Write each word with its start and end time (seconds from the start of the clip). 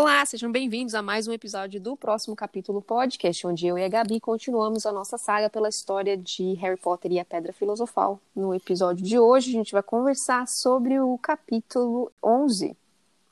Olá, 0.00 0.24
sejam 0.24 0.52
bem-vindos 0.52 0.94
a 0.94 1.02
mais 1.02 1.26
um 1.26 1.32
episódio 1.32 1.80
do 1.80 1.96
próximo 1.96 2.36
capítulo 2.36 2.80
podcast, 2.80 3.44
onde 3.44 3.66
eu 3.66 3.76
e 3.76 3.82
a 3.82 3.88
Gabi 3.88 4.20
continuamos 4.20 4.86
a 4.86 4.92
nossa 4.92 5.18
saga 5.18 5.50
pela 5.50 5.68
história 5.68 6.16
de 6.16 6.54
Harry 6.54 6.76
Potter 6.76 7.10
e 7.10 7.18
a 7.18 7.24
Pedra 7.24 7.52
Filosofal. 7.52 8.20
No 8.32 8.54
episódio 8.54 9.04
de 9.04 9.18
hoje, 9.18 9.50
a 9.50 9.52
gente 9.54 9.72
vai 9.72 9.82
conversar 9.82 10.46
sobre 10.46 11.00
o 11.00 11.18
capítulo 11.18 12.12
11, 12.22 12.76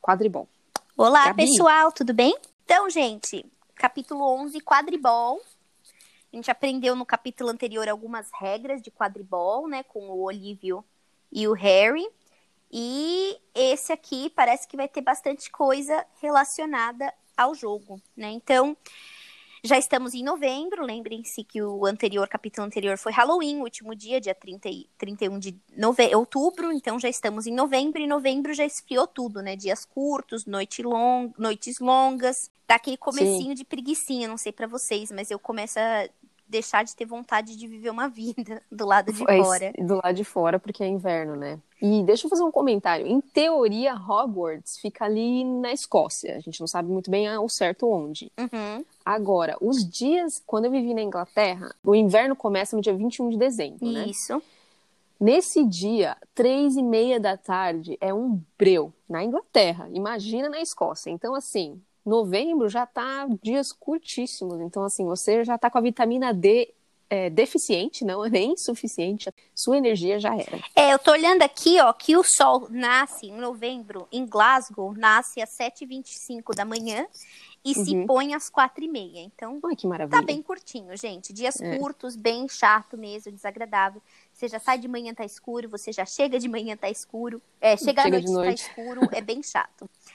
Quadribol. 0.02 0.48
Olá, 0.96 1.26
Gabi. 1.26 1.44
pessoal, 1.44 1.92
tudo 1.92 2.12
bem? 2.12 2.36
Então, 2.64 2.90
gente, 2.90 3.46
capítulo 3.76 4.24
11, 4.42 4.60
quadribol. 4.60 5.40
A 6.32 6.36
gente 6.36 6.50
aprendeu 6.50 6.96
no 6.96 7.06
capítulo 7.06 7.48
anterior 7.48 7.88
algumas 7.88 8.28
regras 8.40 8.82
de 8.82 8.90
quadribol, 8.90 9.68
né, 9.68 9.84
com 9.84 10.00
o 10.08 10.20
Olívio 10.24 10.84
e 11.30 11.46
o 11.46 11.52
Harry. 11.52 12.08
E 12.70 13.38
esse 13.54 13.92
aqui 13.92 14.30
parece 14.30 14.66
que 14.66 14.76
vai 14.76 14.88
ter 14.88 15.00
bastante 15.00 15.50
coisa 15.50 16.04
relacionada 16.20 17.12
ao 17.36 17.54
jogo, 17.54 18.00
né? 18.16 18.30
Então, 18.30 18.76
já 19.62 19.78
estamos 19.78 20.14
em 20.14 20.22
novembro. 20.22 20.84
Lembrem-se 20.84 21.44
que 21.44 21.62
o 21.62 21.84
anterior, 21.86 22.28
capítulo 22.28 22.66
anterior, 22.66 22.96
foi 22.96 23.12
Halloween, 23.12 23.58
o 23.58 23.64
último 23.64 23.94
dia, 23.94 24.20
dia 24.20 24.34
30 24.34 24.68
e 24.68 24.88
31 24.96 25.38
de 25.38 25.60
nove... 25.76 26.14
outubro. 26.14 26.72
Então, 26.72 26.98
já 26.98 27.08
estamos 27.08 27.46
em 27.46 27.54
novembro. 27.54 28.00
E 28.00 28.06
novembro 28.06 28.54
já 28.54 28.64
esfriou 28.64 29.06
tudo, 29.06 29.42
né? 29.42 29.56
Dias 29.56 29.84
curtos, 29.84 30.46
noite 30.46 30.82
long... 30.82 31.32
noites 31.36 31.78
longas. 31.78 32.50
Dá 32.68 32.76
aquele 32.76 32.96
comecinho 32.96 33.54
de 33.54 33.64
preguiçinha, 33.64 34.26
não 34.26 34.36
sei 34.36 34.52
pra 34.52 34.66
vocês, 34.66 35.12
mas 35.12 35.30
eu 35.30 35.38
começo 35.38 35.78
a 35.78 36.08
deixar 36.48 36.84
de 36.84 36.94
ter 36.94 37.04
vontade 37.04 37.56
de 37.56 37.66
viver 37.66 37.90
uma 37.90 38.08
vida 38.08 38.62
do 38.70 38.86
lado 38.86 39.12
de 39.12 39.22
É, 39.22 39.42
fora. 39.42 39.72
Do 39.78 39.96
lado 39.96 40.14
de 40.14 40.24
fora, 40.24 40.58
porque 40.58 40.82
é 40.82 40.86
inverno, 40.88 41.36
né? 41.36 41.58
E 41.80 42.02
deixa 42.04 42.26
eu 42.26 42.30
fazer 42.30 42.42
um 42.42 42.50
comentário. 42.50 43.06
Em 43.06 43.20
teoria, 43.20 43.94
Hogwarts 43.94 44.78
fica 44.78 45.04
ali 45.04 45.44
na 45.44 45.72
Escócia. 45.72 46.36
A 46.36 46.40
gente 46.40 46.58
não 46.60 46.66
sabe 46.66 46.90
muito 46.90 47.10
bem 47.10 47.28
ao 47.28 47.48
certo 47.48 47.90
onde. 47.90 48.32
Uhum. 48.38 48.84
Agora, 49.04 49.56
os 49.60 49.88
dias, 49.88 50.42
quando 50.46 50.64
eu 50.64 50.70
vivi 50.70 50.94
na 50.94 51.02
Inglaterra, 51.02 51.74
o 51.84 51.94
inverno 51.94 52.34
começa 52.34 52.74
no 52.74 52.82
dia 52.82 52.94
21 52.94 53.30
de 53.30 53.36
dezembro, 53.36 53.86
né? 53.90 54.06
Isso. 54.06 54.42
Nesse 55.18 55.64
dia, 55.64 56.16
três 56.34 56.76
e 56.76 56.82
meia 56.82 57.18
da 57.18 57.36
tarde, 57.36 57.96
é 58.00 58.12
um 58.12 58.40
breu 58.58 58.92
na 59.08 59.24
Inglaterra. 59.24 59.88
Imagina 59.92 60.48
na 60.48 60.60
Escócia. 60.60 61.10
Então, 61.10 61.34
assim, 61.34 61.80
novembro 62.06 62.68
já 62.68 62.86
tá 62.86 63.26
dias 63.42 63.72
curtíssimos. 63.72 64.60
Então, 64.60 64.84
assim, 64.84 65.04
você 65.04 65.44
já 65.44 65.58
tá 65.58 65.68
com 65.70 65.78
a 65.78 65.80
vitamina 65.82 66.32
D 66.32 66.72
é, 67.08 67.30
deficiente, 67.30 68.04
não 68.04 68.24
é 68.24 68.30
nem 68.30 68.52
insuficiente. 68.52 69.28
Sua 69.54 69.76
energia 69.76 70.18
já 70.18 70.34
era. 70.34 70.58
É, 70.74 70.92
eu 70.92 70.98
tô 70.98 71.12
olhando 71.12 71.42
aqui, 71.42 71.80
ó, 71.80 71.92
que 71.92 72.16
o 72.16 72.24
sol 72.24 72.66
nasce 72.70 73.26
em 73.26 73.36
novembro 73.36 74.08
em 74.10 74.26
Glasgow, 74.26 74.92
nasce 74.94 75.40
às 75.40 75.50
7h25 75.50 76.54
da 76.54 76.64
manhã 76.64 77.06
e 77.64 77.74
se 77.74 77.94
Uhum. 77.94 78.06
põe 78.06 78.34
às 78.34 78.48
4h30. 78.50 79.18
Então, 79.18 79.60
Ai, 79.64 79.74
que 79.76 79.86
maravilha. 79.86 80.20
tá 80.20 80.24
bem 80.24 80.40
curtinho, 80.42 80.96
gente. 80.96 81.32
Dias 81.32 81.60
É. 81.60 81.78
curtos, 81.78 82.14
bem 82.16 82.48
chato 82.48 82.96
mesmo, 82.96 83.30
desagradável. 83.32 84.00
Você 84.32 84.48
já 84.48 84.58
sai 84.58 84.78
de 84.78 84.86
manhã, 84.88 85.14
tá 85.14 85.24
escuro, 85.24 85.68
você 85.68 85.92
já 85.92 86.04
chega 86.04 86.38
de 86.38 86.48
manhã, 86.48 86.76
tá 86.76 86.90
escuro. 86.90 87.40
É, 87.60 87.76
chega, 87.76 88.02
Chega 88.02 88.18
à 88.18 88.20
noite, 88.20 88.32
noite. 88.32 88.64
tá 88.64 88.70
escuro, 88.80 89.08
é 89.12 89.20
bem 89.20 89.42
chato. 89.42 89.88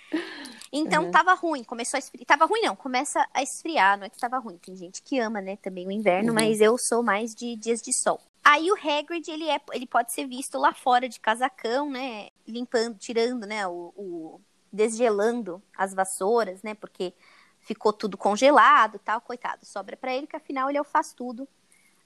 Então, 0.72 1.04
Uhum. 1.04 1.12
tava 1.12 1.34
ruim, 1.34 1.64
começou 1.64 1.98
a 1.98 2.00
esfriar. 2.00 2.26
Tava 2.26 2.46
ruim, 2.46 2.62
não, 2.62 2.76
começa 2.76 3.28
a 3.34 3.44
esfriar, 3.44 3.98
não 3.98 4.06
é 4.06 4.10
que 4.10 4.18
tava 4.18 4.38
ruim. 4.38 4.58
Tem 4.58 4.76
gente 4.76 5.02
que 5.02 5.20
ama, 5.20 5.42
né, 5.42 5.58
também 5.58 5.86
o 5.88 5.92
inverno, 5.92 6.30
Uhum. 6.30 6.36
mas 6.36 6.62
eu 6.62 6.78
sou 6.78 7.04
mais 7.04 7.36
de 7.36 7.56
dias 7.58 7.82
de 7.82 7.94
sol. 7.94 8.22
Aí 8.44 8.72
o 8.72 8.76
Hagrid, 8.76 9.30
ele, 9.30 9.50
é, 9.50 9.60
ele 9.74 9.86
pode 9.86 10.12
ser 10.14 10.26
visto 10.28 10.58
lá 10.58 10.74
fora 10.74 11.08
de 11.08 11.20
casacão, 11.20 11.90
né, 11.90 12.30
limpando, 12.48 12.98
tirando, 12.98 13.46
né, 13.46 13.68
o, 13.68 13.94
o- 13.96 14.42
desgelando 14.72 15.62
as 15.78 15.94
vassouras, 15.94 16.64
né, 16.64 16.74
porque 16.74 17.14
ficou 17.60 17.94
tudo 17.94 18.18
congelado, 18.18 18.98
tal, 19.00 19.22
coitado. 19.22 19.66
Sobra 19.66 19.96
pra 19.96 20.14
ele 20.16 20.26
que 20.26 20.36
afinal 20.36 20.70
ele 20.70 20.78
é 20.78 20.82
o 20.82 20.86
faz 20.86 21.14
tudo 21.14 21.48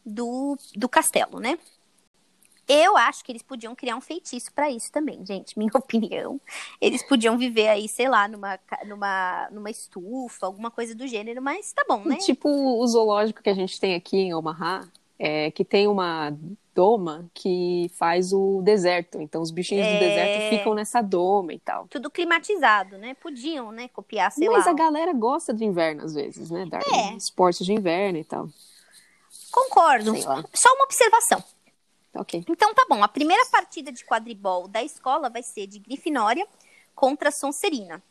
do, 0.06 0.58
do 0.76 0.90
castelo, 0.90 1.40
né? 1.40 1.58
Eu 2.68 2.98
acho 2.98 3.24
que 3.24 3.32
eles 3.32 3.44
podiam 3.44 3.76
criar 3.76 3.96
um 3.96 4.02
feitiço 4.02 4.52
pra 4.54 4.70
isso 4.72 4.92
também, 4.92 5.24
gente. 5.26 5.58
Minha 5.58 5.72
opinião. 5.76 6.40
Eles 6.82 7.04
podiam 7.04 7.38
viver 7.38 7.68
aí, 7.68 7.88
sei 7.88 8.10
lá, 8.10 8.28
numa, 8.28 8.60
numa, 8.86 9.48
numa 9.52 9.70
estufa, 9.70 10.46
alguma 10.48 10.72
coisa 10.72 10.96
do 10.96 11.08
gênero, 11.08 11.42
mas 11.42 11.72
tá 11.74 11.84
bom, 11.88 12.04
né? 12.06 12.18
Tipo 12.18 12.50
o 12.50 12.88
zoológico 12.88 13.42
que 13.44 13.50
a 13.50 13.54
gente 13.56 13.80
tem 13.80 13.94
aqui 13.96 14.18
em 14.18 14.34
Omaha, 14.34 14.88
é, 15.20 15.52
que 15.52 15.64
tem 15.64 15.88
uma 15.88 16.36
doma 16.74 17.30
que 17.34 17.90
faz 17.94 18.34
o 18.34 18.62
deserto. 18.62 19.22
Então, 19.22 19.42
os 19.42 19.50
bichinhos 19.52 19.88
do 19.88 19.94
É. 19.94 20.00
deserto 20.00 20.50
ficam 20.50 20.74
nessa 20.74 21.02
doma 21.02 21.54
e 21.54 21.60
tal. 21.60 21.88
Tudo 21.88 22.10
climatizado, 22.10 22.98
né? 22.98 23.14
Podiam, 23.14 23.72
né? 23.72 23.88
Copiar, 23.88 24.30
sei 24.32 24.50
Mas 24.50 24.66
lá. 24.66 24.72
a 24.72 24.76
galera 24.76 25.14
gosta 25.14 25.54
do 25.54 25.64
inverno, 25.64 26.04
às 26.04 26.14
vezes, 26.14 26.50
né? 26.52 26.66
Dar 26.66 26.82
É. 26.82 27.14
esportes 27.16 27.66
de 27.66 27.72
inverno 27.72 28.18
e 28.18 28.24
tal. 28.26 28.50
Concordo. 29.52 30.14
Só 30.54 30.70
uma 30.74 30.84
observação. 30.84 31.42
Ok. 32.16 32.44
Então 32.50 32.74
tá 32.74 32.86
bom. 32.90 33.04
A 33.04 33.08
primeira 33.08 33.44
partida 33.52 33.92
de 33.92 34.04
quadribol 34.06 34.68
da 34.68 34.82
escola 34.84 35.30
vai 35.30 35.44
ser 35.44 35.68
de 35.68 35.80
Grifinória 35.80 36.48
contra 36.96 37.30
Sonserina. 37.32 38.02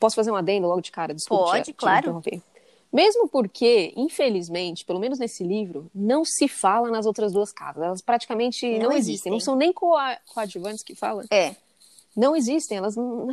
Posso 0.00 0.16
fazer 0.16 0.30
um 0.30 0.36
adendo 0.36 0.66
logo 0.68 0.80
de 0.80 0.92
cara? 0.92 1.14
Desculpa 1.14 1.44
Pode, 1.44 1.64
te- 1.64 1.72
te 1.72 1.74
claro. 1.74 1.98
interromper. 2.06 2.40
Mesmo 2.92 3.26
porque, 3.26 3.92
infelizmente, 3.96 4.84
pelo 4.84 5.00
menos 5.00 5.18
nesse 5.18 5.42
livro, 5.42 5.90
não 5.92 6.24
se 6.24 6.46
fala 6.46 6.90
nas 6.90 7.06
outras 7.06 7.32
duas 7.32 7.52
casas. 7.52 7.82
Elas 7.82 8.00
praticamente 8.02 8.64
não, 8.78 8.84
Não 8.84 8.92
existem. 8.92 8.98
existem. 9.12 9.32
Não 9.32 9.40
são 9.40 9.56
nem 9.56 9.72
coa- 9.72 10.16
coadjuvantes 10.32 10.84
que 10.84 10.94
falam. 10.94 11.24
É. 11.30 11.56
Não 12.16 12.36
existem. 12.36 12.78
Elas 12.78 12.94
não. 12.94 13.28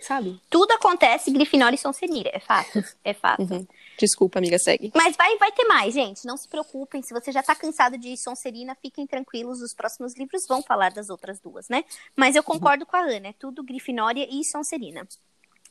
Sabe? 0.00 0.40
Tudo 0.48 0.72
acontece 0.72 1.30
Grifinória 1.30 1.74
e 1.74 1.78
Sonserina. 1.78 2.30
É 2.32 2.40
fato. 2.40 2.84
É 3.04 3.14
fato. 3.14 3.42
Uhum. 3.42 3.66
Desculpa, 3.98 4.38
amiga, 4.38 4.58
segue. 4.58 4.90
Mas 4.94 5.16
vai, 5.16 5.36
vai 5.36 5.52
ter 5.52 5.64
mais, 5.64 5.92
gente. 5.92 6.26
Não 6.26 6.36
se 6.36 6.48
preocupem. 6.48 7.02
Se 7.02 7.12
você 7.12 7.30
já 7.30 7.42
tá 7.42 7.54
cansado 7.54 7.98
de 7.98 8.16
Sonserina, 8.16 8.74
fiquem 8.80 9.06
tranquilos. 9.06 9.60
Os 9.60 9.74
próximos 9.74 10.14
livros 10.16 10.46
vão 10.46 10.62
falar 10.62 10.90
das 10.90 11.10
outras 11.10 11.38
duas, 11.40 11.68
né? 11.68 11.84
Mas 12.16 12.34
eu 12.34 12.42
concordo 12.42 12.86
com 12.86 12.96
a 12.96 13.00
Ana. 13.00 13.28
É 13.28 13.32
tudo 13.32 13.62
Grifinória 13.62 14.26
e 14.30 14.44
Sonserina. 14.44 15.06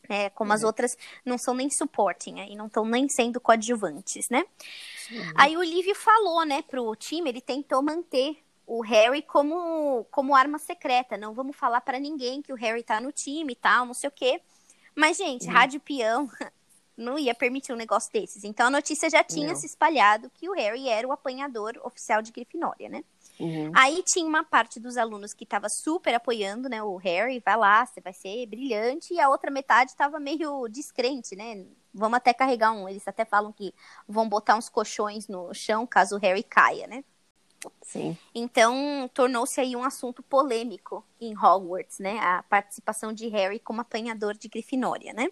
É, 0.08 0.30
como 0.30 0.54
as 0.54 0.64
outras 0.64 0.98
não 1.24 1.38
são 1.38 1.54
nem 1.54 1.70
supporting, 1.70 2.40
aí 2.40 2.56
não 2.56 2.66
estão 2.66 2.84
nem 2.86 3.08
sendo 3.08 3.40
coadjuvantes, 3.40 4.28
né? 4.30 4.44
Aí 5.36 5.56
o 5.56 5.62
Livio 5.62 5.94
falou, 5.94 6.46
né, 6.46 6.64
pro 6.64 6.96
time, 6.96 7.30
ele 7.30 7.42
tentou 7.42 7.82
manter 7.84 8.38
o 8.70 8.82
Harry 8.82 9.24
como, 9.24 10.06
como 10.12 10.36
arma 10.36 10.60
secreta. 10.60 11.18
Não 11.18 11.34
vamos 11.34 11.56
falar 11.56 11.82
pra 11.82 12.00
ninguém 12.00 12.40
que 12.40 12.54
o 12.54 12.56
Harry 12.56 12.84
tá 12.84 13.02
no 13.02 13.12
time 13.12 13.54
e 13.54 13.56
tal, 13.56 13.84
não 13.84 13.96
sei 13.96 14.08
o 14.08 14.12
quê. 14.12 14.40
Mas, 14.96 15.18
gente, 15.18 15.48
rádio 15.48 15.80
peão 15.80 16.30
não 16.96 17.18
ia 17.18 17.34
permitir 17.34 17.74
um 17.74 17.76
negócio 17.76 18.14
desses. 18.14 18.44
Então 18.44 18.68
a 18.68 18.70
notícia 18.70 19.10
já 19.10 19.24
tinha 19.24 19.50
Não. 19.50 19.56
se 19.56 19.66
espalhado 19.66 20.30
que 20.30 20.48
o 20.48 20.54
Harry 20.54 20.88
era 20.88 21.08
o 21.08 21.12
apanhador 21.12 21.80
oficial 21.84 22.22
de 22.22 22.32
Grifinória, 22.32 22.90
né? 22.90 23.04
Uhum. 23.40 23.72
Aí 23.74 24.04
tinha 24.06 24.28
uma 24.28 24.44
parte 24.44 24.80
dos 24.80 24.98
alunos 24.98 25.34
que 25.34 25.48
tava 25.48 25.68
super 25.68 26.14
apoiando, 26.14 26.70
né? 26.70 26.84
O 26.84 26.98
Harry, 26.98 27.42
vai 27.44 27.58
lá, 27.58 27.84
você 27.84 28.00
vai 28.00 28.14
ser 28.14 28.46
brilhante. 28.46 29.16
E 29.16 29.20
a 29.20 29.30
outra 29.30 29.50
metade 29.50 29.96
tava 29.96 30.20
meio 30.20 30.68
descrente, 30.68 31.36
né? 31.36 31.66
Vamos 31.92 32.18
até 32.18 32.34
carregar 32.34 32.72
um. 32.74 32.88
Eles 32.88 33.08
até 33.08 33.26
falam 33.26 33.52
que 33.52 33.74
vão 34.08 34.30
botar 34.30 34.56
uns 34.56 34.70
colchões 34.70 35.28
no 35.28 35.52
chão 35.56 35.88
caso 35.88 36.18
o 36.18 36.20
Harry 36.20 36.44
caia, 36.44 36.86
né? 36.86 37.04
Sim. 37.82 38.18
Então, 38.34 39.10
tornou-se 39.14 39.60
aí 39.60 39.76
um 39.76 39.84
assunto 39.84 40.22
polêmico 40.24 41.04
em 41.20 41.36
Hogwarts, 41.38 42.00
né? 42.00 42.20
A 42.20 42.44
participação 42.44 43.12
de 43.12 43.28
Harry 43.28 43.60
como 43.60 43.82
apanhador 43.82 44.36
de 44.36 44.48
Grifinória, 44.48 45.14
né? 45.14 45.30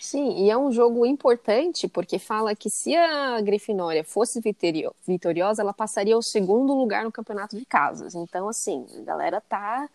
Sim, 0.00 0.44
e 0.44 0.50
é 0.50 0.56
um 0.56 0.70
jogo 0.70 1.06
importante 1.06 1.88
porque 1.88 2.18
fala 2.18 2.54
que 2.54 2.68
se 2.68 2.94
a 2.94 3.40
Grifinória 3.40 4.04
fosse 4.04 4.40
vitorio- 4.40 4.94
vitoriosa, 5.06 5.62
ela 5.62 5.72
passaria 5.72 6.14
ao 6.14 6.22
segundo 6.22 6.74
lugar 6.74 7.04
no 7.04 7.10
campeonato 7.12 7.58
de 7.58 7.64
casas. 7.64 8.14
Então, 8.14 8.48
assim, 8.48 8.86
a 8.98 9.02
galera 9.02 9.40
tá 9.40 9.88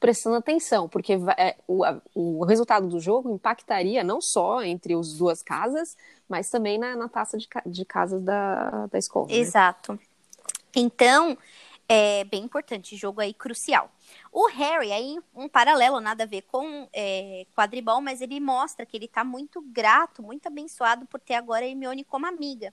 prestando 0.00 0.36
atenção, 0.36 0.88
porque 0.88 1.12
é, 1.36 1.56
o, 1.68 1.84
o 2.14 2.44
resultado 2.44 2.88
do 2.88 2.98
jogo 2.98 3.30
impactaria 3.30 4.02
não 4.02 4.18
só 4.20 4.62
entre 4.62 4.94
as 4.94 5.12
duas 5.12 5.42
casas, 5.42 5.94
mas 6.26 6.48
também 6.48 6.78
na, 6.78 6.96
na 6.96 7.08
taça 7.08 7.36
de, 7.36 7.46
de 7.66 7.84
casas 7.84 8.22
da, 8.22 8.86
da 8.86 8.98
escola. 8.98 9.26
né? 9.26 9.52
Então, 10.74 11.36
é 11.88 12.22
bem 12.24 12.44
importante, 12.44 12.96
jogo 12.96 13.20
aí 13.20 13.34
crucial. 13.34 13.90
O 14.32 14.46
Harry, 14.48 14.92
aí 14.92 15.18
um 15.34 15.48
paralelo, 15.48 16.00
nada 16.00 16.22
a 16.22 16.26
ver 16.26 16.42
com 16.42 16.88
é, 16.92 17.44
quadribol, 17.52 18.00
mas 18.00 18.20
ele 18.20 18.38
mostra 18.38 18.86
que 18.86 18.96
ele 18.96 19.08
tá 19.08 19.24
muito 19.24 19.60
grato, 19.60 20.22
muito 20.22 20.46
abençoado 20.46 21.04
por 21.06 21.18
ter 21.18 21.34
agora 21.34 21.64
a 21.64 21.68
Hermione 21.68 22.04
como 22.04 22.26
amiga. 22.26 22.72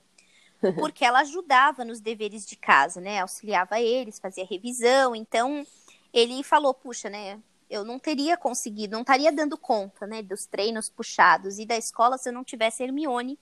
Porque 0.78 1.04
ela 1.04 1.20
ajudava 1.20 1.84
nos 1.84 2.00
deveres 2.00 2.46
de 2.46 2.54
casa, 2.56 3.00
né? 3.00 3.20
Auxiliava 3.20 3.80
eles, 3.80 4.20
fazia 4.20 4.46
revisão. 4.46 5.14
Então, 5.14 5.66
ele 6.12 6.42
falou, 6.44 6.72
puxa, 6.72 7.10
né? 7.10 7.40
Eu 7.68 7.84
não 7.84 7.98
teria 7.98 8.36
conseguido, 8.36 8.92
não 8.92 9.02
estaria 9.02 9.32
dando 9.32 9.58
conta, 9.58 10.06
né? 10.06 10.22
Dos 10.22 10.46
treinos 10.46 10.88
puxados 10.88 11.58
e 11.58 11.66
da 11.66 11.76
escola 11.76 12.18
se 12.18 12.28
eu 12.28 12.32
não 12.32 12.44
tivesse 12.44 12.82
a 12.82 12.86
Hermione 12.86 13.38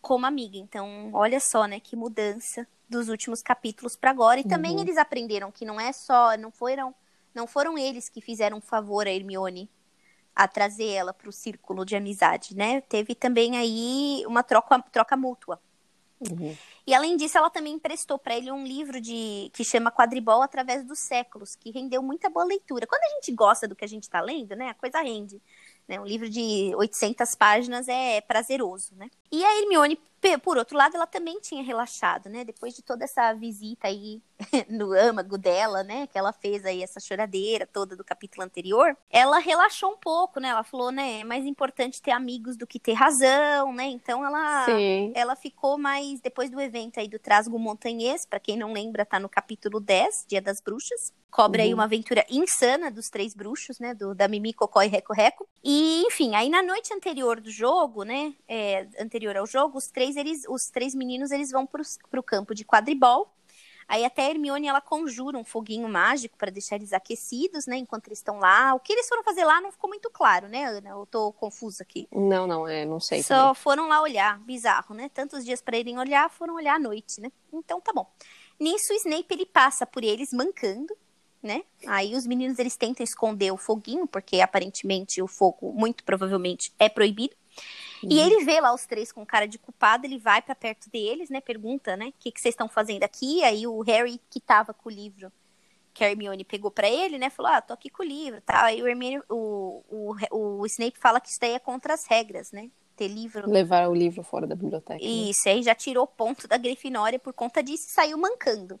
como 0.00 0.26
amiga. 0.26 0.56
Então, 0.58 1.10
olha 1.12 1.40
só, 1.40 1.66
né? 1.66 1.80
Que 1.80 1.96
mudança 1.96 2.66
dos 2.88 3.08
últimos 3.08 3.42
capítulos 3.42 3.96
para 3.96 4.10
agora. 4.10 4.40
E 4.40 4.44
também 4.44 4.72
Uhum. 4.76 4.80
eles 4.80 4.96
aprenderam 4.96 5.50
que 5.52 5.64
não 5.64 5.80
é 5.80 5.92
só, 5.92 6.36
não 6.36 6.50
foram, 6.50 6.94
não 7.34 7.46
foram 7.46 7.76
eles 7.76 8.08
que 8.08 8.20
fizeram 8.20 8.58
um 8.58 8.62
favor 8.62 9.06
a 9.06 9.10
Hermione 9.10 9.70
a 10.34 10.46
trazer 10.46 10.86
ela 10.90 11.12
para 11.12 11.28
o 11.28 11.32
círculo 11.32 11.84
de 11.84 11.96
amizade, 11.96 12.56
né? 12.56 12.80
Teve 12.82 13.14
também 13.14 13.56
aí 13.56 14.24
uma 14.26 14.42
troca, 14.42 14.80
troca 14.92 15.16
mútua. 15.16 15.60
Uhum. 16.20 16.56
E 16.86 16.94
além 16.94 17.16
disso, 17.16 17.38
ela 17.38 17.50
também 17.50 17.74
emprestou 17.74 18.18
para 18.18 18.36
ele 18.36 18.50
um 18.50 18.64
livro 18.64 19.00
de 19.00 19.50
que 19.52 19.62
chama 19.64 19.90
Quadribol 19.90 20.42
através 20.42 20.84
dos 20.84 20.98
séculos, 21.00 21.54
que 21.54 21.70
rendeu 21.70 22.02
muita 22.02 22.30
boa 22.30 22.44
leitura. 22.44 22.86
Quando 22.86 23.02
a 23.02 23.14
gente 23.16 23.32
gosta 23.32 23.68
do 23.68 23.76
que 23.76 23.84
a 23.84 23.88
gente 23.88 24.04
está 24.04 24.20
lendo, 24.20 24.56
né, 24.56 24.70
a 24.70 24.74
coisa 24.74 25.00
rende. 25.00 25.40
Né? 25.88 25.98
Um 25.98 26.04
livro 26.04 26.28
de 26.28 26.72
800 26.76 27.34
páginas 27.34 27.88
é 27.88 28.20
prazeroso, 28.20 28.94
né? 28.94 29.08
E 29.32 29.42
a 29.42 29.58
Hermione, 29.58 29.98
por 30.42 30.56
outro 30.56 30.76
lado, 30.76 30.96
ela 30.96 31.06
também 31.06 31.40
tinha 31.40 31.62
relaxado, 31.62 32.28
né? 32.28 32.44
Depois 32.44 32.74
de 32.74 32.82
toda 32.82 33.04
essa 33.04 33.32
visita 33.32 33.88
aí 33.88 34.20
no 34.68 34.92
âmago 34.92 35.36
dela, 35.36 35.82
né? 35.82 36.06
Que 36.06 36.18
ela 36.18 36.32
fez 36.32 36.64
aí 36.64 36.82
essa 36.82 37.00
choradeira 37.00 37.66
toda 37.66 37.96
do 37.96 38.04
capítulo 38.04 38.44
anterior, 38.44 38.96
ela 39.10 39.38
relaxou 39.38 39.92
um 39.92 39.96
pouco, 39.96 40.40
né? 40.40 40.48
Ela 40.48 40.64
falou, 40.64 40.90
né? 40.90 41.20
É 41.20 41.24
mais 41.24 41.46
importante 41.46 42.02
ter 42.02 42.10
amigos 42.10 42.56
do 42.56 42.66
que 42.66 42.78
ter 42.78 42.94
razão, 42.94 43.72
né? 43.72 43.86
Então 43.86 44.24
ela, 44.24 44.64
Sim. 44.64 45.12
ela 45.14 45.36
ficou 45.36 45.78
mais 45.78 46.20
depois 46.20 46.50
do 46.50 46.60
evento 46.60 47.00
aí 47.00 47.08
do 47.08 47.18
Trasgo 47.18 47.58
Montanhês, 47.58 48.26
para 48.26 48.40
quem 48.40 48.56
não 48.56 48.72
lembra, 48.72 49.04
tá 49.04 49.18
no 49.18 49.28
capítulo 49.28 49.80
10, 49.80 50.26
Dia 50.28 50.40
das 50.40 50.60
Bruxas. 50.60 51.12
Cobre 51.30 51.60
uhum. 51.60 51.68
aí 51.68 51.74
uma 51.74 51.84
aventura 51.84 52.24
insana 52.30 52.90
dos 52.90 53.10
três 53.10 53.34
bruxos, 53.34 53.78
né? 53.78 53.94
Do, 53.94 54.14
da 54.14 54.26
Mimi, 54.26 54.52
Cocó 54.52 54.82
e 54.82 54.88
Reco 54.88 55.12
Reco. 55.12 55.46
E, 55.62 56.02
enfim, 56.06 56.34
aí 56.34 56.48
na 56.48 56.62
noite 56.62 56.92
anterior 56.94 57.40
do 57.40 57.50
jogo, 57.50 58.02
né? 58.02 58.32
É, 58.48 58.86
anterior 58.98 59.36
ao 59.36 59.46
jogo, 59.46 59.76
os 59.76 59.88
três, 59.88 60.07
eles, 60.16 60.44
os 60.48 60.68
três 60.68 60.94
meninos, 60.94 61.30
eles 61.30 61.50
vão 61.50 61.66
pro, 61.66 61.82
pro 62.10 62.22
campo 62.22 62.54
de 62.54 62.64
quadribol. 62.64 63.32
Aí 63.88 64.04
até 64.04 64.26
a 64.26 64.30
Hermione, 64.30 64.68
ela 64.68 64.82
conjura 64.82 65.38
um 65.38 65.44
foguinho 65.44 65.88
mágico 65.88 66.36
para 66.36 66.50
deixar 66.50 66.76
eles 66.76 66.92
aquecidos, 66.92 67.66
né? 67.66 67.78
Enquanto 67.78 68.08
eles 68.08 68.18
estão 68.18 68.38
lá. 68.38 68.74
O 68.74 68.80
que 68.80 68.92
eles 68.92 69.08
foram 69.08 69.24
fazer 69.24 69.44
lá 69.44 69.62
não 69.62 69.72
ficou 69.72 69.88
muito 69.88 70.10
claro, 70.10 70.46
né, 70.46 70.66
Ana? 70.66 70.90
Eu 70.90 71.06
tô 71.06 71.32
confusa 71.32 71.82
aqui. 71.82 72.06
Não, 72.12 72.46
não, 72.46 72.68
é, 72.68 72.84
não 72.84 73.00
sei. 73.00 73.22
Só 73.22 73.48
também. 73.48 73.54
foram 73.54 73.88
lá 73.88 74.02
olhar. 74.02 74.38
Bizarro, 74.40 74.94
né? 74.94 75.08
Tantos 75.08 75.42
dias 75.42 75.62
para 75.62 75.78
irem 75.78 75.98
olhar, 75.98 76.28
foram 76.28 76.56
olhar 76.56 76.74
à 76.74 76.78
noite, 76.78 77.18
né? 77.18 77.32
Então 77.50 77.80
tá 77.80 77.90
bom. 77.94 78.06
Nisso, 78.60 78.92
o 78.92 78.96
Snape, 78.96 79.26
ele 79.30 79.46
passa 79.46 79.86
por 79.86 80.04
eles 80.04 80.34
mancando, 80.34 80.94
né? 81.42 81.62
Aí 81.86 82.14
os 82.14 82.26
meninos, 82.26 82.58
eles 82.58 82.76
tentam 82.76 83.02
esconder 83.02 83.50
o 83.52 83.56
foguinho, 83.56 84.06
porque 84.06 84.42
aparentemente 84.42 85.22
o 85.22 85.26
fogo, 85.26 85.72
muito 85.72 86.04
provavelmente, 86.04 86.74
é 86.78 86.90
proibido. 86.90 87.34
Uhum. 88.02 88.10
E 88.10 88.20
ele 88.20 88.44
vê 88.44 88.60
lá 88.60 88.72
os 88.74 88.86
três 88.86 89.12
com 89.12 89.24
cara 89.24 89.46
de 89.46 89.58
culpado, 89.58 90.06
ele 90.06 90.18
vai 90.18 90.40
para 90.42 90.54
perto 90.54 90.90
deles, 90.90 91.30
né? 91.30 91.40
Pergunta, 91.40 91.96
né? 91.96 92.08
O 92.08 92.14
que, 92.18 92.32
que 92.32 92.40
vocês 92.40 92.52
estão 92.52 92.68
fazendo 92.68 93.04
aqui? 93.04 93.42
Aí 93.44 93.66
o 93.66 93.80
Harry, 93.82 94.20
que 94.30 94.40
tava 94.40 94.72
com 94.72 94.88
o 94.88 94.92
livro 94.92 95.32
que 95.98 96.04
a 96.04 96.10
Hermione 96.10 96.44
pegou 96.44 96.70
para 96.70 96.88
ele, 96.88 97.18
né? 97.18 97.28
Falou, 97.28 97.50
ah, 97.50 97.60
tô 97.60 97.74
aqui 97.74 97.90
com 97.90 98.04
o 98.04 98.06
livro, 98.06 98.40
tá? 98.40 98.66
Aí 98.66 98.80
o, 98.80 98.86
Hermione, 98.86 99.20
o, 99.28 99.82
o, 99.90 100.60
o 100.60 100.66
Snape 100.66 100.96
fala 100.96 101.20
que 101.20 101.28
isso 101.28 101.40
daí 101.40 101.54
é 101.54 101.58
contra 101.58 101.92
as 101.92 102.06
regras, 102.06 102.52
né? 102.52 102.70
Ter 102.94 103.08
livro. 103.08 103.50
Levar 103.50 103.88
o 103.88 103.94
livro 103.94 104.22
fora 104.22 104.46
da 104.46 104.54
biblioteca. 104.54 104.94
Né? 104.94 105.04
Isso, 105.04 105.42
né? 105.46 105.54
aí 105.54 105.62
já 105.62 105.74
tirou 105.74 106.06
ponto 106.06 106.46
da 106.46 106.56
Grifinória 106.56 107.18
por 107.18 107.32
conta 107.32 107.62
disso 107.62 107.88
e 107.88 107.92
saiu 107.92 108.16
mancando. 108.16 108.78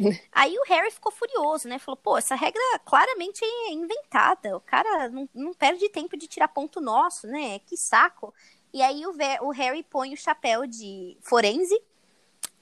Aí 0.32 0.56
o 0.58 0.64
Harry 0.64 0.90
ficou 0.90 1.12
furioso, 1.12 1.68
né? 1.68 1.78
Falou, 1.78 1.96
pô, 1.96 2.16
essa 2.16 2.34
regra 2.34 2.62
claramente 2.84 3.44
é 3.44 3.72
inventada. 3.72 4.56
O 4.56 4.60
cara 4.60 5.08
não, 5.08 5.28
não 5.34 5.54
perde 5.54 5.88
tempo 5.88 6.16
de 6.16 6.26
tirar 6.26 6.48
ponto 6.48 6.80
nosso, 6.80 7.26
né? 7.26 7.58
Que 7.60 7.76
saco. 7.76 8.34
E 8.72 8.82
aí 8.82 9.04
o, 9.04 9.12
o 9.42 9.50
Harry 9.50 9.82
põe 9.82 10.12
o 10.12 10.16
chapéu 10.16 10.66
de 10.66 11.16
forense 11.22 11.80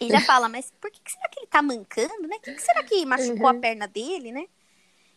e 0.00 0.08
já 0.08 0.20
fala, 0.20 0.48
mas 0.48 0.72
por 0.80 0.90
que, 0.90 1.00
que 1.00 1.12
será 1.12 1.28
que 1.28 1.40
ele 1.40 1.46
tá 1.46 1.60
mancando, 1.60 2.26
né? 2.26 2.36
O 2.36 2.40
que, 2.40 2.54
que, 2.54 2.62
será 2.62 2.82
que 2.84 3.04
machucou 3.04 3.50
uhum. 3.50 3.58
a 3.58 3.60
perna 3.60 3.86
dele, 3.86 4.32
né? 4.32 4.46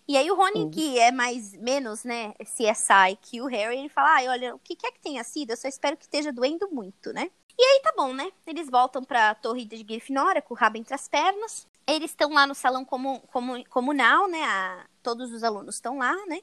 E 0.08 0.18
aí 0.18 0.30
o 0.30 0.36
Rony, 0.36 0.64
uhum. 0.64 0.72
que 0.72 1.00
é 1.00 1.12
mais, 1.12 1.54
menos, 1.54 2.04
né, 2.04 2.34
CSI 2.42 3.18
que 3.22 3.40
o 3.40 3.46
Harry, 3.46 3.78
ele 3.78 3.90
fala, 3.90 4.20
ah, 4.20 4.32
olha, 4.32 4.56
o 4.56 4.60
que 4.60 4.76
quer 4.76 4.92
que 4.92 5.00
tenha 5.00 5.24
sido, 5.24 5.52
eu 5.52 5.58
só 5.58 5.68
espero 5.68 5.96
que 5.96 6.04
esteja 6.04 6.34
doendo 6.34 6.68
muito, 6.72 7.14
né? 7.14 7.30
E 7.58 7.64
aí 7.64 7.80
tá 7.82 7.94
bom, 7.96 8.12
né? 8.12 8.32
Eles 8.46 8.70
voltam 8.70 9.04
pra 9.04 9.36
torre 9.36 9.66
de 9.66 9.84
Grifinória 9.84 10.42
com 10.42 10.54
o 10.54 10.58
rabo 10.58 10.78
entre 10.78 10.96
as 10.96 11.08
pernas. 11.08 11.68
Eles 11.88 12.12
estão 12.12 12.32
lá 12.32 12.48
no 12.48 12.56
salão 12.56 12.86
comun, 12.86 13.20
comun, 13.22 13.64
comunal, 13.66 14.28
né? 14.28 14.44
A, 14.44 14.86
todos 15.04 15.32
os 15.32 15.44
alunos 15.44 15.76
estão 15.76 15.98
lá, 15.98 16.16
né? 16.28 16.42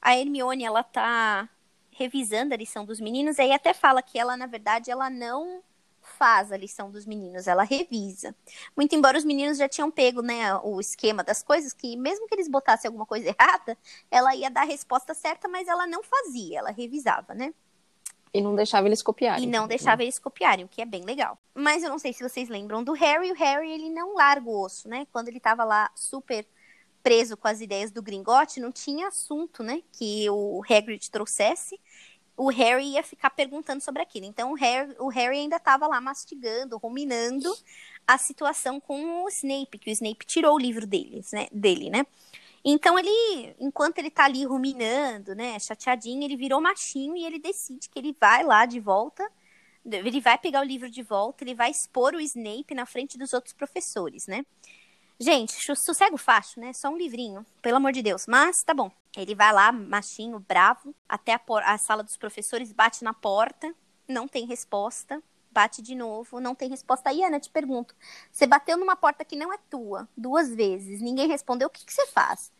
A 0.00 0.16
Hermione, 0.16 0.64
ela 0.64 0.82
tá 0.82 1.48
revisando 1.90 2.54
a 2.54 2.56
lição 2.56 2.84
dos 2.84 3.00
meninos, 3.00 3.38
aí 3.38 3.52
até 3.52 3.74
fala 3.74 4.02
que 4.02 4.18
ela, 4.18 4.36
na 4.36 4.46
verdade, 4.46 4.90
ela 4.90 5.10
não 5.10 5.62
faz 6.02 6.50
a 6.50 6.56
lição 6.56 6.90
dos 6.90 7.06
meninos, 7.06 7.46
ela 7.46 7.62
revisa. 7.62 8.34
Muito 8.76 8.94
embora 8.94 9.18
os 9.18 9.24
meninos 9.24 9.58
já 9.58 9.68
tinham 9.68 9.90
pego, 9.90 10.22
né, 10.22 10.54
o 10.62 10.80
esquema 10.80 11.22
das 11.22 11.42
coisas, 11.42 11.72
que 11.72 11.96
mesmo 11.96 12.26
que 12.26 12.34
eles 12.34 12.48
botassem 12.48 12.88
alguma 12.88 13.06
coisa 13.06 13.28
errada, 13.38 13.76
ela 14.10 14.34
ia 14.34 14.50
dar 14.50 14.62
a 14.62 14.64
resposta 14.64 15.14
certa, 15.14 15.48
mas 15.48 15.68
ela 15.68 15.86
não 15.86 16.02
fazia, 16.02 16.58
ela 16.58 16.70
revisava, 16.70 17.34
né? 17.34 17.52
E 18.32 18.40
não 18.40 18.54
deixava 18.54 18.86
eles 18.86 19.02
copiarem. 19.02 19.44
E 19.44 19.46
não 19.46 19.66
deixava 19.66 20.02
eles 20.02 20.18
copiarem, 20.18 20.64
o 20.64 20.68
que 20.68 20.80
é 20.80 20.86
bem 20.86 21.04
legal. 21.04 21.36
Mas 21.54 21.82
eu 21.82 21.90
não 21.90 21.98
sei 21.98 22.12
se 22.12 22.22
vocês 22.22 22.48
lembram 22.48 22.84
do 22.84 22.92
Harry. 22.92 23.32
O 23.32 23.34
Harry, 23.34 23.72
ele 23.72 23.90
não 23.90 24.14
larga 24.14 24.48
o 24.48 24.62
osso, 24.62 24.88
né? 24.88 25.06
Quando 25.12 25.28
ele 25.28 25.40
tava 25.40 25.64
lá 25.64 25.90
super 25.94 26.46
preso 27.02 27.36
com 27.36 27.48
as 27.48 27.60
ideias 27.60 27.90
do 27.90 28.02
Gringote, 28.02 28.60
não 28.60 28.70
tinha 28.70 29.08
assunto, 29.08 29.62
né? 29.62 29.82
Que 29.92 30.28
o 30.30 30.62
Hagrid 30.68 31.10
trouxesse. 31.10 31.80
O 32.36 32.48
Harry 32.48 32.92
ia 32.92 33.02
ficar 33.02 33.30
perguntando 33.30 33.82
sobre 33.82 34.00
aquilo. 34.00 34.26
Então, 34.26 34.52
o 34.52 34.54
Harry, 34.54 34.94
o 34.98 35.08
Harry 35.08 35.38
ainda 35.38 35.56
estava 35.56 35.86
lá 35.86 36.00
mastigando, 36.00 36.78
ruminando 36.78 37.52
a 38.06 38.16
situação 38.16 38.80
com 38.80 39.24
o 39.24 39.28
Snape, 39.28 39.78
que 39.78 39.90
o 39.90 39.92
Snape 39.92 40.24
tirou 40.24 40.54
o 40.54 40.58
livro 40.58 40.86
deles, 40.86 41.32
né, 41.32 41.48
dele, 41.52 41.90
né? 41.90 42.06
Então 42.64 42.98
ele, 42.98 43.56
enquanto 43.58 43.98
ele 43.98 44.10
tá 44.10 44.24
ali 44.24 44.44
ruminando, 44.44 45.34
né, 45.34 45.58
chateadinho, 45.58 46.22
ele 46.22 46.36
virou 46.36 46.60
machinho 46.60 47.16
e 47.16 47.24
ele 47.24 47.38
decide 47.38 47.88
que 47.88 47.98
ele 47.98 48.14
vai 48.18 48.44
lá 48.44 48.66
de 48.66 48.78
volta, 48.78 49.26
ele 49.84 50.20
vai 50.20 50.36
pegar 50.36 50.60
o 50.60 50.64
livro 50.64 50.90
de 50.90 51.02
volta, 51.02 51.42
ele 51.42 51.54
vai 51.54 51.70
expor 51.70 52.14
o 52.14 52.20
Snape 52.20 52.74
na 52.74 52.84
frente 52.84 53.16
dos 53.16 53.32
outros 53.32 53.54
professores, 53.54 54.26
né? 54.26 54.44
Gente, 55.18 55.52
sossego 55.76 56.16
facho, 56.16 56.60
né? 56.60 56.72
Só 56.72 56.88
um 56.88 56.96
livrinho, 56.96 57.44
pelo 57.60 57.76
amor 57.76 57.92
de 57.92 58.02
Deus. 58.02 58.26
Mas 58.26 58.62
tá 58.64 58.72
bom. 58.72 58.90
Ele 59.14 59.34
vai 59.34 59.52
lá, 59.52 59.70
machinho, 59.70 60.38
bravo, 60.38 60.94
até 61.08 61.34
a, 61.34 61.40
a 61.64 61.78
sala 61.78 62.02
dos 62.02 62.16
professores, 62.16 62.72
bate 62.72 63.04
na 63.04 63.12
porta, 63.12 63.74
não 64.08 64.26
tem 64.26 64.46
resposta 64.46 65.22
bate 65.50 65.82
de 65.82 65.94
novo, 65.94 66.40
não 66.40 66.54
tem 66.54 66.68
resposta. 66.68 67.10
Aí, 67.10 67.22
Ana, 67.22 67.40
te 67.40 67.50
pergunto: 67.50 67.94
você 68.30 68.46
bateu 68.46 68.76
numa 68.76 68.96
porta 68.96 69.24
que 69.24 69.36
não 69.36 69.52
é 69.52 69.58
tua 69.68 70.08
duas 70.16 70.54
vezes, 70.54 71.00
ninguém 71.00 71.28
respondeu, 71.28 71.68
o 71.68 71.70
que, 71.70 71.84
que 71.84 71.92
você 71.92 72.06
faz? 72.06 72.52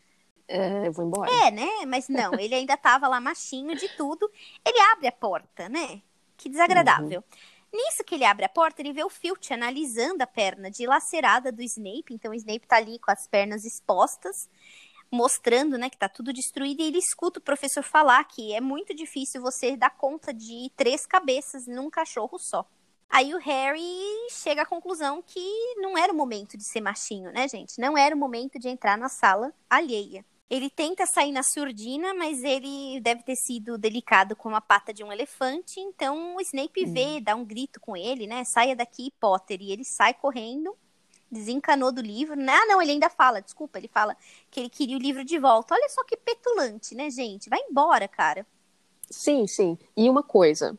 É, 0.50 0.88
eu 0.88 0.92
vou 0.92 1.06
embora. 1.06 1.30
É, 1.46 1.50
né? 1.52 1.86
Mas 1.86 2.08
não, 2.08 2.34
ele 2.34 2.56
ainda 2.56 2.76
tava 2.76 3.06
lá 3.06 3.20
machinho 3.20 3.76
de 3.76 3.88
tudo. 3.90 4.28
Ele 4.64 4.80
abre 4.92 5.06
a 5.06 5.12
porta, 5.12 5.68
né? 5.68 6.02
Que 6.36 6.48
desagradável. 6.48 7.20
Uhum. 7.20 7.38
Nisso 7.72 8.02
que 8.02 8.16
ele 8.16 8.24
abre 8.24 8.44
a 8.44 8.48
porta, 8.48 8.82
ele 8.82 8.92
vê 8.92 9.04
o 9.04 9.08
Filch 9.08 9.52
analisando 9.52 10.24
a 10.24 10.26
perna 10.26 10.68
dilacerada 10.68 11.52
do 11.52 11.62
Snape. 11.62 12.12
Então 12.12 12.32
o 12.32 12.34
Snape 12.34 12.66
tá 12.66 12.76
ali 12.76 12.98
com 12.98 13.12
as 13.12 13.28
pernas 13.28 13.64
expostas, 13.64 14.48
mostrando, 15.08 15.78
né, 15.78 15.88
que 15.88 15.96
tá 15.96 16.08
tudo 16.08 16.32
destruído. 16.32 16.82
E 16.82 16.88
ele 16.88 16.98
escuta 16.98 17.38
o 17.38 17.42
professor 17.42 17.84
falar 17.84 18.24
que 18.24 18.52
é 18.52 18.60
muito 18.60 18.92
difícil 18.92 19.40
você 19.40 19.76
dar 19.76 19.90
conta 19.90 20.34
de 20.34 20.68
três 20.76 21.06
cabeças 21.06 21.68
num 21.68 21.88
cachorro 21.88 22.38
só. 22.38 22.66
Aí 23.10 23.34
o 23.34 23.38
Harry 23.38 23.82
chega 24.30 24.62
à 24.62 24.66
conclusão 24.66 25.20
que 25.20 25.74
não 25.78 25.98
era 25.98 26.12
o 26.12 26.16
momento 26.16 26.56
de 26.56 26.62
ser 26.62 26.80
machinho, 26.80 27.32
né, 27.32 27.48
gente? 27.48 27.80
Não 27.80 27.98
era 27.98 28.14
o 28.14 28.18
momento 28.18 28.56
de 28.56 28.68
entrar 28.68 28.96
na 28.96 29.08
sala 29.08 29.52
alheia. 29.68 30.24
Ele 30.48 30.70
tenta 30.70 31.04
sair 31.06 31.32
na 31.32 31.42
surdina, 31.42 32.14
mas 32.14 32.42
ele 32.44 33.00
deve 33.00 33.22
ter 33.24 33.34
sido 33.36 33.76
delicado 33.76 34.36
com 34.36 34.54
a 34.54 34.60
pata 34.60 34.92
de 34.92 35.02
um 35.02 35.12
elefante. 35.12 35.80
Então 35.80 36.36
o 36.36 36.40
Snape 36.40 36.84
hum. 36.84 36.92
vê, 36.92 37.20
dá 37.20 37.34
um 37.34 37.44
grito 37.44 37.80
com 37.80 37.96
ele, 37.96 38.28
né? 38.28 38.44
Saia 38.44 38.76
daqui, 38.76 39.12
Potter. 39.20 39.60
E 39.60 39.72
ele 39.72 39.84
sai 39.84 40.14
correndo, 40.14 40.76
desencanou 41.30 41.90
do 41.90 42.00
livro. 42.00 42.34
Ah, 42.34 42.66
não, 42.66 42.80
ele 42.80 42.92
ainda 42.92 43.10
fala, 43.10 43.40
desculpa, 43.42 43.78
ele 43.78 43.88
fala 43.88 44.16
que 44.50 44.60
ele 44.60 44.70
queria 44.70 44.96
o 44.96 45.00
livro 45.00 45.24
de 45.24 45.38
volta. 45.38 45.74
Olha 45.74 45.88
só 45.88 46.04
que 46.04 46.16
petulante, 46.16 46.94
né, 46.94 47.10
gente? 47.10 47.48
Vai 47.48 47.60
embora, 47.68 48.06
cara. 48.06 48.46
Sim, 49.08 49.48
sim. 49.48 49.76
E 49.96 50.08
uma 50.08 50.22
coisa, 50.22 50.78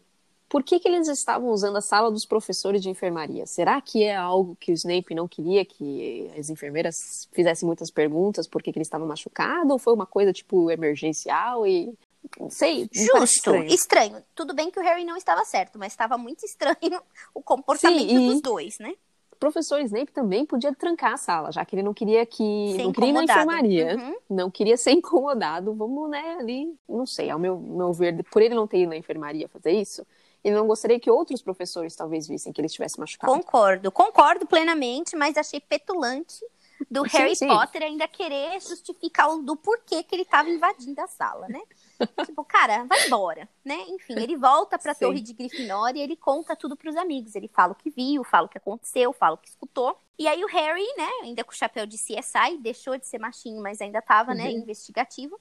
por 0.51 0.63
que, 0.63 0.81
que 0.81 0.87
eles 0.89 1.07
estavam 1.07 1.49
usando 1.49 1.77
a 1.77 1.81
sala 1.81 2.11
dos 2.11 2.25
professores 2.25 2.81
de 2.81 2.89
enfermaria? 2.89 3.45
Será 3.45 3.79
que 3.79 4.03
é 4.03 4.13
algo 4.13 4.57
que 4.59 4.69
o 4.69 4.75
Snape 4.75 5.15
não 5.15 5.25
queria 5.25 5.63
que 5.63 6.29
as 6.37 6.49
enfermeiras 6.49 7.29
fizessem 7.31 7.65
muitas 7.65 7.89
perguntas 7.89 8.47
porque 8.47 8.69
que 8.69 8.77
ele 8.77 8.83
estava 8.83 9.05
machucado? 9.05 9.71
Ou 9.71 9.79
foi 9.79 9.93
uma 9.93 10.05
coisa, 10.05 10.33
tipo, 10.33 10.69
emergencial 10.69 11.65
e 11.65 11.97
não 12.37 12.49
sei. 12.49 12.89
Justo, 12.91 13.23
estranho. 13.23 13.65
estranho. 13.65 14.23
Tudo 14.35 14.53
bem 14.53 14.69
que 14.69 14.77
o 14.77 14.83
Harry 14.83 15.05
não 15.05 15.15
estava 15.15 15.45
certo, 15.45 15.79
mas 15.79 15.93
estava 15.93 16.17
muito 16.17 16.45
estranho 16.45 17.01
o 17.33 17.41
comportamento 17.41 18.09
Sim, 18.09 18.27
dos 18.27 18.41
dois, 18.41 18.77
né? 18.77 18.93
O 19.31 19.37
professor 19.37 19.79
Snape 19.79 20.11
também 20.11 20.45
podia 20.45 20.75
trancar 20.75 21.13
a 21.13 21.17
sala, 21.17 21.49
já 21.53 21.63
que 21.63 21.77
ele 21.77 21.81
não 21.81 21.93
queria 21.93 22.25
que. 22.25 22.73
Ser 22.75 22.83
não 22.83 22.91
queria 22.91 23.09
ir 23.09 23.13
na 23.13 23.23
enfermaria. 23.23 23.95
Uhum. 23.95 24.15
Não 24.29 24.51
queria 24.51 24.75
ser 24.75 24.91
incomodado. 24.99 25.73
Vamos, 25.73 26.09
né, 26.09 26.35
ali. 26.37 26.77
Não 26.89 27.05
sei, 27.05 27.29
ao 27.29 27.39
meu, 27.39 27.57
meu 27.57 27.93
ver, 27.93 28.21
por 28.25 28.41
ele 28.41 28.53
não 28.53 28.67
ter 28.67 28.81
ido 28.81 28.89
na 28.89 28.97
enfermaria 28.97 29.47
fazer 29.47 29.71
isso, 29.71 30.05
e 30.43 30.51
não 30.51 30.67
gostaria 30.67 30.99
que 30.99 31.09
outros 31.09 31.41
professores 31.41 31.95
talvez 31.95 32.27
vissem 32.27 32.51
que 32.51 32.59
ele 32.59 32.67
estivesse 32.67 32.99
machucado. 32.99 33.31
Concordo, 33.31 33.91
concordo 33.91 34.45
plenamente, 34.45 35.15
mas 35.15 35.37
achei 35.37 35.59
petulante 35.59 36.43
do 36.89 37.07
sim, 37.07 37.17
Harry 37.17 37.35
sim. 37.35 37.47
Potter 37.47 37.83
ainda 37.83 38.07
querer 38.07 38.59
justificar 38.59 39.29
o 39.29 39.41
do 39.41 39.55
porquê 39.55 40.03
que 40.03 40.15
ele 40.15 40.23
estava 40.23 40.49
invadindo 40.49 40.99
a 41.01 41.07
sala, 41.07 41.47
né? 41.47 41.61
tipo, 42.25 42.43
cara, 42.43 42.83
vai 42.85 43.05
embora, 43.05 43.47
né? 43.63 43.77
Enfim, 43.89 44.15
ele 44.17 44.35
volta 44.35 44.79
pra 44.79 44.93
Sim. 44.93 45.05
torre 45.05 45.21
de 45.21 45.33
Grifinória 45.33 45.99
e 45.99 46.03
ele 46.03 46.15
conta 46.15 46.55
tudo 46.55 46.75
pros 46.75 46.95
amigos. 46.95 47.35
Ele 47.35 47.47
fala 47.47 47.73
o 47.73 47.75
que 47.75 47.89
viu, 47.89 48.23
fala 48.23 48.47
o 48.47 48.49
que 48.49 48.57
aconteceu, 48.57 49.13
fala 49.13 49.35
o 49.35 49.37
que 49.37 49.49
escutou. 49.49 49.95
E 50.17 50.27
aí 50.27 50.43
o 50.43 50.47
Harry, 50.47 50.87
né, 50.97 51.09
ainda 51.23 51.43
com 51.43 51.51
o 51.51 51.55
chapéu 51.55 51.85
de 51.85 51.97
CSI, 51.97 52.57
deixou 52.59 52.97
de 52.97 53.05
ser 53.05 53.19
machinho, 53.19 53.61
mas 53.61 53.81
ainda 53.81 54.01
tava, 54.01 54.33
né, 54.33 54.45
uhum. 54.45 54.49
né, 54.49 54.55
investigativo. 54.55 55.39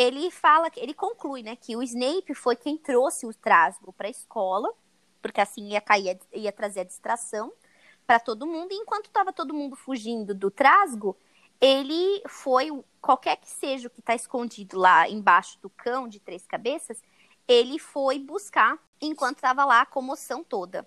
Ele 0.00 0.30
fala, 0.30 0.70
ele 0.76 0.94
conclui, 0.94 1.42
né, 1.42 1.56
que 1.56 1.74
o 1.74 1.82
Snape 1.82 2.32
foi 2.32 2.54
quem 2.54 2.78
trouxe 2.78 3.26
o 3.26 3.34
Trasgo 3.34 3.92
pra 3.92 4.08
escola, 4.08 4.72
porque 5.20 5.40
assim 5.40 5.70
ia 5.70 5.80
cair, 5.80 6.20
ia 6.32 6.52
trazer 6.52 6.80
a 6.80 6.84
distração 6.84 7.52
para 8.06 8.20
todo 8.20 8.46
mundo. 8.46 8.70
E 8.70 8.76
enquanto 8.76 9.10
tava 9.10 9.32
todo 9.32 9.52
mundo 9.52 9.74
fugindo 9.74 10.32
do 10.32 10.52
Trasgo, 10.52 11.16
ele 11.60 12.22
foi, 12.28 12.68
qualquer 13.00 13.38
que 13.38 13.48
seja 13.50 13.88
o 13.88 13.90
que 13.90 13.98
está 13.98 14.14
escondido 14.14 14.78
lá 14.78 15.08
embaixo 15.08 15.58
do 15.60 15.68
cão 15.68 16.06
de 16.06 16.20
três 16.20 16.46
cabeças, 16.46 17.02
ele 17.48 17.76
foi 17.80 18.20
buscar 18.20 18.78
enquanto 19.00 19.38
estava 19.38 19.64
lá 19.64 19.80
a 19.80 19.86
comoção 19.86 20.44
toda. 20.44 20.86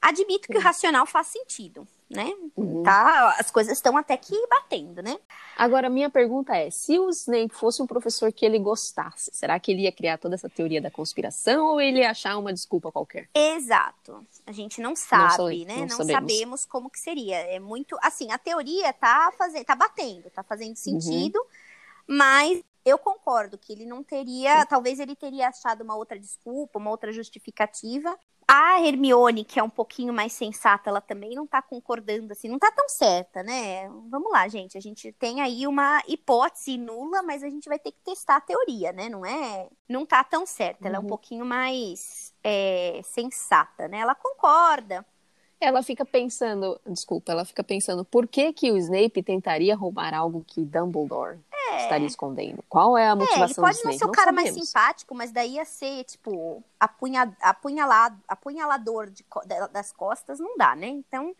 Admito 0.00 0.48
que 0.48 0.56
o 0.56 0.60
racional 0.60 1.06
faz 1.06 1.26
sentido 1.28 1.86
né? 2.10 2.34
Uhum. 2.56 2.82
Tá, 2.82 3.36
as 3.38 3.52
coisas 3.52 3.74
estão 3.74 3.96
até 3.96 4.16
que 4.16 4.34
batendo, 4.48 5.00
né? 5.00 5.16
Agora, 5.56 5.88
minha 5.88 6.10
pergunta 6.10 6.56
é: 6.56 6.68
se 6.68 6.98
o 6.98 7.08
Snape 7.08 7.54
fosse 7.54 7.80
um 7.80 7.86
professor 7.86 8.32
que 8.32 8.44
ele 8.44 8.58
gostasse, 8.58 9.30
será 9.32 9.58
que 9.60 9.70
ele 9.70 9.82
ia 9.82 9.92
criar 9.92 10.18
toda 10.18 10.34
essa 10.34 10.48
teoria 10.48 10.80
da 10.80 10.90
conspiração 10.90 11.66
ou 11.66 11.80
ele 11.80 12.00
ia 12.00 12.10
achar 12.10 12.36
uma 12.36 12.52
desculpa 12.52 12.90
qualquer? 12.90 13.28
Exato. 13.32 14.26
A 14.44 14.50
gente 14.50 14.80
não 14.80 14.96
sabe, 14.96 15.64
não 15.64 15.66
né? 15.66 15.86
Não, 15.88 15.98
não 15.98 16.06
sabemos 16.06 16.66
como 16.66 16.90
que 16.90 16.98
seria. 16.98 17.36
É 17.36 17.60
muito. 17.60 17.96
Assim, 18.02 18.32
a 18.32 18.38
teoria 18.38 18.92
tá 18.92 19.32
fazendo, 19.38 19.64
tá 19.64 19.76
batendo, 19.76 20.30
tá 20.30 20.42
fazendo 20.42 20.70
uhum. 20.70 20.76
sentido, 20.76 21.36
uhum. 21.36 22.16
mas 22.16 22.60
eu 22.84 22.98
concordo 22.98 23.58
que 23.58 23.72
ele 23.72 23.86
não 23.86 24.02
teria, 24.02 24.64
talvez 24.66 24.98
ele 24.98 25.14
teria 25.14 25.48
achado 25.48 25.82
uma 25.82 25.96
outra 25.96 26.18
desculpa, 26.18 26.78
uma 26.78 26.90
outra 26.90 27.12
justificativa, 27.12 28.16
a 28.52 28.84
Hermione, 28.84 29.44
que 29.44 29.60
é 29.60 29.62
um 29.62 29.70
pouquinho 29.70 30.12
mais 30.12 30.32
sensata, 30.32 30.90
ela 30.90 31.00
também 31.00 31.36
não 31.36 31.46
tá 31.46 31.62
concordando, 31.62 32.32
assim, 32.32 32.48
não 32.48 32.58
tá 32.58 32.72
tão 32.72 32.88
certa, 32.88 33.44
né? 33.44 33.88
Vamos 34.10 34.32
lá, 34.32 34.48
gente. 34.48 34.76
A 34.76 34.80
gente 34.80 35.12
tem 35.12 35.40
aí 35.40 35.68
uma 35.68 36.02
hipótese 36.08 36.76
nula, 36.76 37.22
mas 37.22 37.44
a 37.44 37.48
gente 37.48 37.68
vai 37.68 37.78
ter 37.78 37.92
que 37.92 38.00
testar 38.04 38.38
a 38.38 38.40
teoria, 38.40 38.90
né? 38.92 39.08
Não 39.08 39.24
é. 39.24 39.68
Não 39.88 40.04
tá 40.04 40.24
tão 40.24 40.44
certa. 40.44 40.88
Ela 40.88 40.96
uhum. 40.96 40.96
é 40.96 40.98
um 40.98 41.02
uhum. 41.02 41.08
pouquinho 41.08 41.46
mais 41.46 42.34
é, 42.42 43.00
sensata, 43.04 43.86
né? 43.86 43.98
Ela 43.98 44.16
concorda. 44.16 45.06
Ela 45.60 45.80
fica 45.80 46.04
pensando, 46.04 46.80
desculpa, 46.88 47.30
ela 47.30 47.44
fica 47.44 47.62
pensando 47.62 48.04
por 48.04 48.26
que 48.26 48.52
que 48.52 48.72
o 48.72 48.76
Snape 48.78 49.22
tentaria 49.22 49.76
roubar 49.76 50.12
algo 50.12 50.42
que 50.44 50.64
Dumbledore 50.64 51.38
é. 51.72 51.82
estaria 51.82 52.06
escondendo? 52.06 52.62
Qual 52.68 52.96
é 52.96 53.08
a 53.08 53.16
motivação 53.16 53.64
é, 53.64 53.70
ele 53.70 53.78
pode 53.78 53.84
não 53.84 53.92
ser 53.92 54.04
o 54.04 54.12
cara 54.12 54.32
mais 54.32 54.52
simpático, 54.52 55.14
mas 55.14 55.30
daí 55.30 55.54
ia 55.54 55.64
ser, 55.64 56.04
tipo, 56.04 56.62
apunha, 56.78 57.34
apunhalado, 57.40 58.20
apunhalador 58.26 59.10
de, 59.10 59.24
das 59.72 59.92
costas, 59.92 60.38
não 60.38 60.56
dá, 60.56 60.74
né? 60.74 60.88
Então, 60.88 61.34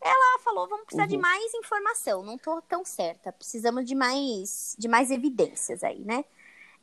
ela 0.00 0.38
falou, 0.40 0.68
vamos 0.68 0.86
precisar 0.86 1.04
uhum. 1.04 1.08
de 1.08 1.18
mais 1.18 1.54
informação, 1.54 2.22
não 2.22 2.36
tô 2.36 2.60
tão 2.62 2.84
certa, 2.84 3.32
precisamos 3.32 3.84
de 3.84 3.94
mais, 3.94 4.76
de 4.78 4.88
mais 4.88 5.10
evidências 5.10 5.82
aí, 5.82 6.00
né? 6.04 6.24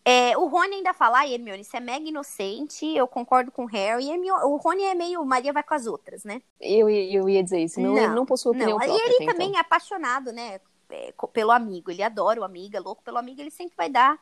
É, 0.06 0.38
o 0.38 0.48
Rony 0.48 0.76
ainda 0.76 0.94
fala, 0.94 1.20
ai, 1.20 1.34
Hermione, 1.34 1.64
você 1.64 1.78
é 1.78 1.80
mega 1.80 2.06
inocente, 2.06 2.86
eu 2.86 3.08
concordo 3.08 3.52
com 3.52 3.64
o 3.64 3.68
Harry. 3.68 4.10
Hermione, 4.10 4.44
o 4.44 4.58
Rony 4.58 4.84
é 4.84 4.94
meio 4.94 5.24
Maria 5.26 5.54
vai 5.54 5.64
com 5.64 5.74
as 5.74 5.88
outras, 5.88 6.26
né? 6.26 6.42
Eu, 6.60 6.90
eu 6.90 7.30
ia 7.30 7.42
dizer 7.42 7.60
isso, 7.60 7.80
não, 7.80 7.94
não 7.94 7.98
ele 7.98 8.14
não 8.14 8.26
possui 8.26 8.52
opinião 8.52 8.78
não. 8.78 8.86
própria. 8.86 9.02
E 9.02 9.16
ele 9.16 9.32
também 9.32 9.48
então. 9.48 9.60
é 9.60 9.62
apaixonado, 9.62 10.34
né, 10.34 10.60
é, 10.94 11.14
pelo 11.34 11.52
amigo. 11.52 11.92
Ele 11.92 12.04
adora 12.04 12.42
o 12.42 12.44
amigo, 12.44 12.78
é 12.78 12.80
louco 12.80 13.04
pelo 13.04 13.18
amigo, 13.18 13.42
ele 13.42 13.52
sempre 13.52 13.76
vai 13.76 13.90
dar 13.90 14.20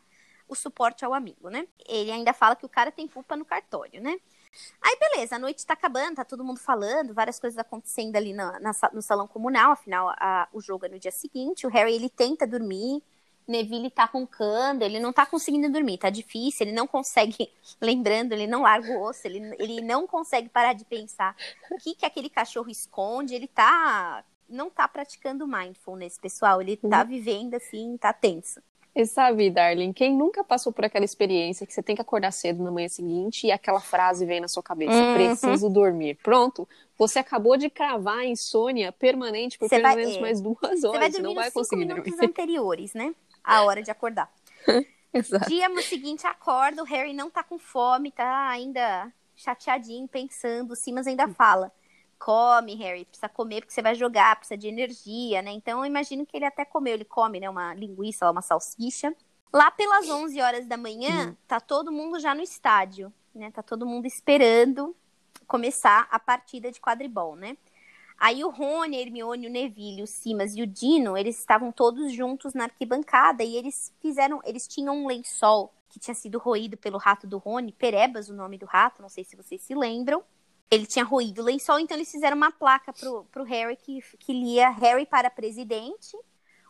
o 0.48 0.56
suporte 0.56 1.06
ao 1.06 1.13
amigo, 1.13 1.50
né? 1.50 1.68
Ele 1.88 2.12
ainda 2.12 2.34
fala 2.34 2.56
que 2.56 2.66
o 2.66 2.70
cara 2.70 2.92
tem 2.92 3.08
culpa 3.08 3.36
no 3.36 3.46
cartório, 3.46 4.01
né? 4.01 4.18
Aí, 4.82 4.98
beleza, 5.00 5.38
a 5.38 5.40
noite 5.40 5.66
tá 5.66 5.74
acabando, 5.74 6.16
tá 6.16 6.25
todo 6.25 6.44
mundo 6.44 6.60
falando, 6.60 7.13
várias 7.13 7.40
coisas 7.40 7.58
acontecendo 7.58 8.18
ali 8.18 8.34
na, 8.34 8.60
na 8.60 8.72
no 8.92 9.01
salão 9.01 9.28
comunal, 9.28 9.72
afinal, 9.72 10.10
a, 10.18 10.50
o 10.51 10.60
jogo 10.60 10.86
é 10.86 10.90
no 10.90 11.00
dia 11.00 11.12
seguinte. 11.12 11.66
O 11.66 11.70
Harry, 11.70 11.94
ele 11.96 12.10
tenta 12.10 12.46
dormir, 12.46 13.01
Neville 13.48 13.90
tá 13.90 14.06
roncando, 14.06 14.84
ele 14.84 15.00
não 15.00 15.13
tá 15.13 15.25
conseguindo 15.25 15.72
dormir, 15.72 15.98
tá 15.98 16.10
difícil, 16.10 16.68
ele 16.68 16.75
não 16.75 16.88
consegue, 16.88 17.51
lembrando, 17.80 18.34
ele 18.34 18.48
não 18.48 18.63
larga 18.63 18.92
o 18.92 19.01
osso, 19.04 19.25
ele, 19.25 19.56
ele 19.60 19.82
não 19.82 20.06
consegue 20.06 20.50
parar 20.50 20.74
de 20.74 20.86
pensar 20.86 21.36
o 21.72 21.78
que, 21.78 21.96
que 21.96 22.06
aquele 22.06 22.30
cachorro 22.30 22.70
esconde, 22.70 23.34
ele 23.34 23.48
tá, 23.48 24.24
não 24.51 24.70
tá 24.70 24.88
praticando 24.88 25.48
mindfulness, 25.48 26.17
pessoal, 26.17 26.62
ele 26.62 26.77
tá 26.77 27.01
uhum. 27.01 27.08
vivendo 27.08 27.55
assim, 27.55 27.98
tá 27.98 28.13
tenso. 28.13 28.62
E 28.93 29.05
sabe, 29.05 29.50
Darling, 29.50 29.93
quem 29.93 30.13
nunca 30.13 30.43
passou 30.43 30.74
por 30.74 30.84
aquela 30.84 31.05
experiência 31.05 31.65
que 31.65 31.74
você 31.74 31.81
tem 31.81 31.96
que 31.96 32.01
acordar 32.01 32.31
cedo 32.31 32.62
na 32.62 32.70
manhã 32.70 32.89
seguinte 32.89 33.48
e 33.48 33.51
aquela 33.51 33.79
frase 33.79 34.25
vem 34.25 34.41
na 34.41 34.50
sua 34.50 34.62
cabeça: 34.62 34.91
uhum. 34.91 35.13
preciso 35.13 35.70
dormir. 35.70 36.17
Pronto, 36.22 36.67
você 36.98 37.20
acabou 37.20 37.55
de 37.55 37.70
cravar 37.70 38.17
a 38.17 38.25
insônia 38.25 38.91
permanente 38.91 39.58
por 39.58 39.70
pelo 39.70 39.96
menos 39.96 40.17
é. 40.17 40.20
mais 40.20 40.41
duas 40.41 40.58
horas. 40.62 40.81
Você 40.81 41.00
vai 41.00 41.10
dormir 41.10 41.24
não 41.24 41.36
vai 41.36 41.51
conseguir 41.51 41.86
dormir. 41.86 42.13
anteriores, 42.22 42.93
né? 42.93 43.15
a 43.43 43.63
hora 43.63 43.81
de 43.81 43.91
acordar. 43.91 44.31
Exato. 45.13 45.50
Dia 45.50 45.67
no 45.67 45.81
seguinte 45.81 46.25
acorda, 46.25 46.81
o 46.81 46.86
Harry 46.86 47.13
não 47.13 47.29
tá 47.29 47.43
com 47.43 47.58
fome, 47.60 48.12
tá 48.12 48.50
ainda 48.50 49.12
chateadinho, 49.36 50.08
pensando, 50.08 50.75
Simas 50.75 51.08
ainda 51.08 51.27
fala. 51.27 51.72
Come, 52.24 52.75
Harry, 52.75 53.06
precisa 53.06 53.28
comer 53.28 53.62
porque 53.62 53.74
você 53.74 53.82
vai 53.82 53.96
jogar, 53.96 54.36
precisa 54.36 54.56
de 54.56 54.68
energia, 54.68 55.42
né? 55.42 55.51
Então 55.51 55.80
eu 55.80 55.86
imagino 55.86 56.24
que 56.24 56.38
ele 56.38 56.46
até 56.46 56.63
comeu, 56.63 56.94
ele 56.94 57.04
come, 57.04 57.40
né, 57.40 57.50
uma 57.50 57.74
linguiça, 57.74 58.30
uma 58.30 58.44
salsicha. 58.44 59.12
Lá 59.51 59.72
pelas 59.72 60.08
11 60.08 60.40
horas 60.40 60.68
da 60.68 60.78
manhã, 60.78 61.30
uhum. 61.30 61.36
tá 61.48 61.60
todo 61.60 61.92
mundo 61.92 62.20
já 62.20 62.36
no 62.36 62.44
estádio, 62.44 63.12
né? 63.34 63.50
Tá 63.50 63.63
todo 63.63 63.88
mundo 63.88 64.06
esperando 64.06 64.96
começar 65.48 66.08
a 66.12 66.20
partida 66.20 66.72
de 66.72 66.80
quadribol, 66.80 67.36
né? 67.36 67.58
Aí 68.20 68.44
o 68.44 68.51
Rony, 68.51 68.98
a 68.98 69.01
Hermione, 69.01 69.48
o 69.48 69.50
Neville, 69.50 70.04
o 70.04 70.08
Simas 70.08 70.56
e 70.56 70.62
o 70.62 70.68
Dino, 70.68 71.18
eles 71.18 71.40
estavam 71.40 71.72
todos 71.72 72.13
juntos 72.13 72.54
na 72.54 72.66
arquibancada 72.66 73.44
e 73.44 73.56
eles 73.56 73.92
fizeram, 74.00 74.40
eles 74.46 74.68
tinham 74.68 74.96
um 74.96 75.08
lençol 75.08 75.74
que 75.90 76.00
tinha 76.00 76.13
sido 76.13 76.38
roído 76.38 76.78
pelo 76.78 77.00
rato 77.00 77.25
do 77.25 77.40
Rony, 77.40 77.72
Perebas, 77.72 78.30
o 78.30 78.34
nome 78.36 78.60
do 78.60 78.68
rato, 78.68 79.01
não 79.01 79.10
sei 79.10 79.24
se 79.24 79.36
vocês 79.36 79.60
se 79.63 79.74
lembram. 79.74 80.24
Ele 80.72 80.86
tinha 80.86 81.04
roído 81.04 81.42
o 81.42 81.46
lençol, 81.46 81.80
então 81.80 81.98
eles 81.98 82.10
fizeram 82.10 82.38
uma 82.38 82.50
placa 82.50 82.94
pro, 82.94 83.25
pro 83.25 83.44
Harry 83.44 83.75
que, 83.75 84.00
que 84.18 84.32
lia 84.32 84.70
Harry 84.70 85.06
para 85.06 85.30
presidente. 85.30 86.18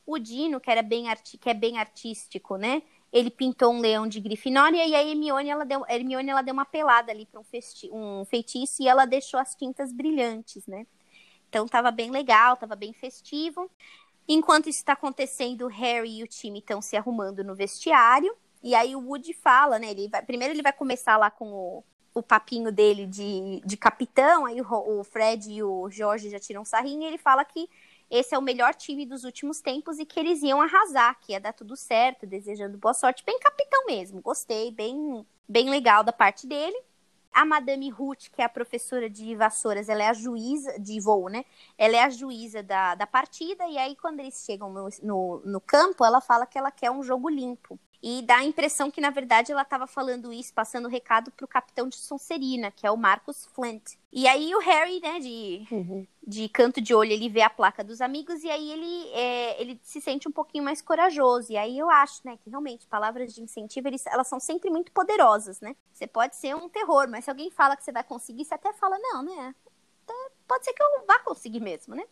O 0.06 0.18
Dino, 0.18 0.60
que 0.60 0.72
era 0.72 0.82
bem 0.82 1.08
arti 1.08 1.38
que 1.38 1.48
é 1.48 1.54
bem 1.54 1.78
artístico, 1.78 2.58
né? 2.58 2.82
Ele 3.14 3.30
pintou 3.30 3.72
um 3.72 3.80
leão 3.80 4.08
de 4.08 4.20
Grifinória 4.20 4.84
e 4.88 4.96
a 4.96 5.04
Hermione 5.04 5.50
ela 5.50 5.64
deu, 5.64 5.86
Hermione 5.88 6.32
ela 6.32 6.42
deu 6.42 6.54
uma 6.54 6.66
pelada 6.66 7.12
ali 7.12 7.28
para 7.28 7.40
um, 7.40 8.22
um 8.22 8.26
feitiço 8.26 8.82
e 8.82 8.88
ela 8.88 9.06
deixou 9.06 9.40
as 9.40 9.54
tintas 9.54 9.94
brilhantes, 9.94 10.66
né? 10.66 10.88
Então 11.48 11.68
tava 11.68 11.92
bem 11.92 12.10
legal, 12.10 12.58
tava 12.58 12.76
bem 12.76 12.94
festivo. 12.94 13.70
Enquanto 14.28 14.68
isso 14.68 14.80
está 14.80 14.94
acontecendo, 14.94 15.66
o 15.66 15.68
Harry 15.68 16.20
e 16.20 16.24
o 16.24 16.28
time 16.28 16.60
estão 16.60 16.82
se 16.82 16.98
arrumando 16.98 17.44
no 17.44 17.54
vestiário. 17.54 18.36
E 18.64 18.74
aí 18.74 18.96
o 18.96 19.00
Woody 19.00 19.34
fala, 19.34 19.78
né? 19.78 19.92
Ele 19.92 20.08
vai, 20.08 20.24
primeiro 20.24 20.54
ele 20.54 20.64
vai 20.64 20.74
começar 20.74 21.18
lá 21.18 21.30
com 21.30 21.52
o, 21.52 21.84
o 22.14 22.22
papinho 22.22 22.72
dele 22.72 23.06
de, 23.06 23.62
de 23.66 23.78
capitão. 23.78 24.46
Aí 24.46 24.62
o, 24.62 25.00
o 25.00 25.04
Fred 25.04 25.52
e 25.52 25.64
o 25.64 25.90
Jorge 25.90 26.30
já 26.30 26.40
tiram 26.40 26.66
sarrinho. 26.66 27.04
E 27.04 27.06
ele 27.06 27.18
fala 27.18 27.46
que 27.46 27.70
esse 28.12 28.36
é 28.36 28.38
o 28.38 28.42
melhor 28.42 28.76
time 28.76 29.06
dos 29.06 29.24
últimos 29.24 29.62
tempos 29.62 29.98
e 29.98 30.06
que 30.06 30.20
eles 30.20 30.44
iam 30.44 30.62
arrasar, 30.62 31.18
que 31.22 31.32
ia 31.32 31.40
dar 31.40 31.54
tudo 31.54 31.78
certo, 31.78 32.28
desejando 32.28 32.78
boa 32.78 32.94
sorte. 32.94 33.24
Bem 33.26 33.40
capitão 33.40 33.86
mesmo, 33.86 34.22
gostei, 34.22 34.70
bem, 34.70 35.26
bem 35.48 35.70
legal 35.70 36.04
da 36.04 36.12
parte 36.12 36.46
dele. 36.46 36.78
A 37.32 37.46
Madame 37.46 37.90
Ruth, 37.90 38.28
que 38.30 38.42
é 38.42 38.44
a 38.44 38.50
professora 38.50 39.10
de 39.10 39.34
vassouras, 39.34 39.88
ela 39.88 40.04
é 40.04 40.10
a 40.10 40.14
juíza 40.14 40.78
de 40.78 41.00
voo, 41.00 41.30
né? 41.30 41.46
Ela 41.78 41.96
é 41.96 42.04
a 42.04 42.10
juíza 42.10 42.62
da, 42.62 42.96
da 42.96 43.08
partida, 43.08 43.66
e 43.68 43.78
aí 43.78 43.96
quando 43.96 44.20
eles 44.20 44.44
chegam 44.46 44.70
no, 44.70 44.90
no, 45.02 45.42
no 45.46 45.62
campo, 45.62 46.04
ela 46.04 46.20
fala 46.20 46.46
que 46.46 46.58
ela 46.58 46.70
quer 46.70 46.92
um 46.92 47.02
jogo 47.02 47.30
limpo. 47.30 47.80
E 48.04 48.24
dá 48.24 48.38
a 48.38 48.44
impressão 48.44 48.90
que, 48.90 49.00
na 49.00 49.12
verdade, 49.12 49.52
ela 49.52 49.62
estava 49.62 49.86
falando 49.86 50.34
isso, 50.34 50.52
passando 50.54 50.86
o 50.86 50.90
recado 50.90 51.30
pro 51.32 51.48
capitão 51.48 51.88
de 51.88 51.98
Sonserina, 51.98 52.72
que 52.72 52.88
é 52.88 52.90
o 52.90 52.98
Marcus 52.98 53.46
Flint. 53.46 53.94
E 54.12 54.28
aí 54.28 54.56
o 54.56 54.60
Harry, 54.60 55.00
né, 55.00 55.20
de, 55.20 55.68
uhum. 55.72 56.08
de 56.26 56.50
canto 56.50 56.82
de 56.82 56.96
olho, 56.96 57.12
ele 57.12 57.30
vê 57.30 57.44
a 57.44 57.50
placa 57.50 57.84
dos 57.84 58.02
amigos 58.02 58.44
e 58.44 58.50
aí 58.50 58.72
ele, 58.72 59.10
é, 59.12 59.62
ele 59.62 59.80
se 59.84 60.02
sente 60.02 60.28
um 60.28 60.32
pouquinho 60.32 60.64
mais 60.64 60.82
corajoso. 60.82 61.52
E 61.52 61.58
aí 61.58 61.78
eu 61.78 61.92
acho, 61.92 62.22
né, 62.26 62.40
que 62.44 62.50
realmente 62.50 62.88
palavras 62.88 63.36
de 63.36 63.42
incentivo, 63.42 63.88
eles, 63.88 64.06
elas 64.08 64.28
são 64.28 64.40
sempre 64.40 64.72
muito 64.72 64.92
poderosas, 64.92 65.62
né? 65.62 65.76
Você 65.94 66.08
pode 66.08 66.36
ser 66.36 66.56
um 66.56 66.68
terror, 66.68 67.08
mas 67.08 67.26
se 67.26 67.30
alguém 67.30 67.52
fala 67.52 67.78
que 67.78 67.84
você 67.84 67.92
vai 67.92 68.04
conseguir, 68.04 68.46
você 68.46 68.56
até 68.56 68.74
fala, 68.74 68.98
não, 68.98 69.22
né? 69.22 69.54
pode 70.48 70.66
ser 70.66 70.74
que 70.74 70.84
eu 70.84 71.06
vá 71.08 71.18
conseguir 71.20 71.62
mesmo, 71.62 71.96
né? 71.96 72.04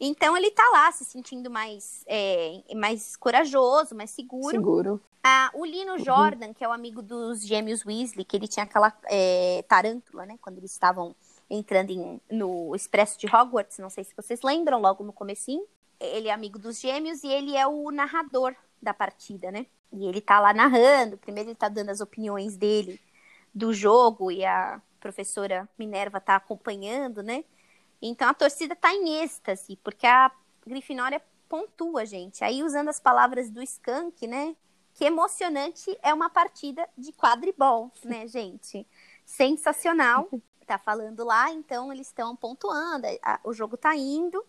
Então 0.00 0.34
ele 0.34 0.50
tá 0.50 0.66
lá 0.72 0.90
se 0.90 1.04
sentindo 1.04 1.50
mais, 1.50 2.02
é, 2.06 2.62
mais 2.74 3.14
corajoso, 3.14 3.94
mais 3.94 4.10
seguro. 4.10 4.50
Seguro. 4.50 5.02
Ah, 5.26 5.50
o 5.54 5.64
Lino. 5.64 5.98
Jordan, 5.98 6.52
que 6.52 6.62
é 6.62 6.68
o 6.68 6.72
amigo 6.72 7.00
dos 7.00 7.46
gêmeos 7.46 7.82
Weasley, 7.86 8.26
que 8.26 8.36
ele 8.36 8.46
tinha 8.46 8.64
aquela 8.64 8.92
é, 9.06 9.64
tarântula, 9.66 10.26
né? 10.26 10.36
Quando 10.38 10.58
eles 10.58 10.70
estavam 10.70 11.16
entrando 11.48 11.90
em, 11.90 12.20
no 12.30 12.76
Expresso 12.76 13.18
de 13.18 13.26
Hogwarts, 13.26 13.78
não 13.78 13.88
sei 13.88 14.04
se 14.04 14.14
vocês 14.14 14.42
lembram, 14.42 14.78
logo 14.82 15.02
no 15.02 15.14
comecinho. 15.14 15.64
Ele 15.98 16.28
é 16.28 16.32
amigo 16.32 16.58
dos 16.58 16.78
gêmeos 16.78 17.24
e 17.24 17.28
ele 17.28 17.56
é 17.56 17.66
o 17.66 17.90
narrador 17.90 18.54
da 18.82 18.92
partida, 18.92 19.50
né? 19.50 19.64
E 19.90 20.06
ele 20.06 20.20
tá 20.20 20.38
lá 20.40 20.52
narrando, 20.52 21.16
primeiro 21.16 21.48
ele 21.48 21.56
tá 21.56 21.70
dando 21.70 21.88
as 21.88 22.02
opiniões 22.02 22.54
dele 22.54 23.00
do 23.54 23.72
jogo 23.72 24.30
e 24.30 24.44
a 24.44 24.82
professora 25.00 25.66
Minerva 25.78 26.20
tá 26.20 26.36
acompanhando, 26.36 27.22
né? 27.22 27.44
Então 28.02 28.28
a 28.28 28.34
torcida 28.34 28.76
tá 28.76 28.92
em 28.92 29.22
êxtase, 29.22 29.76
porque 29.82 30.06
a 30.06 30.30
Grifinória 30.66 31.22
pontua, 31.48 32.04
gente. 32.04 32.44
Aí 32.44 32.62
usando 32.62 32.88
as 32.88 33.00
palavras 33.00 33.48
do 33.48 33.62
Skank, 33.62 34.26
né? 34.26 34.54
Que 34.94 35.04
emocionante 35.04 35.96
é 36.02 36.14
uma 36.14 36.30
partida 36.30 36.88
de 36.96 37.12
quadribol, 37.12 37.90
né, 38.04 38.26
gente? 38.26 38.86
Sensacional. 39.24 40.28
Tá 40.66 40.78
falando 40.78 41.26
lá, 41.26 41.52
então 41.52 41.92
eles 41.92 42.06
estão 42.06 42.34
pontuando, 42.34 43.06
a, 43.22 43.38
o 43.44 43.52
jogo 43.52 43.76
tá 43.76 43.94
indo. 43.94 44.42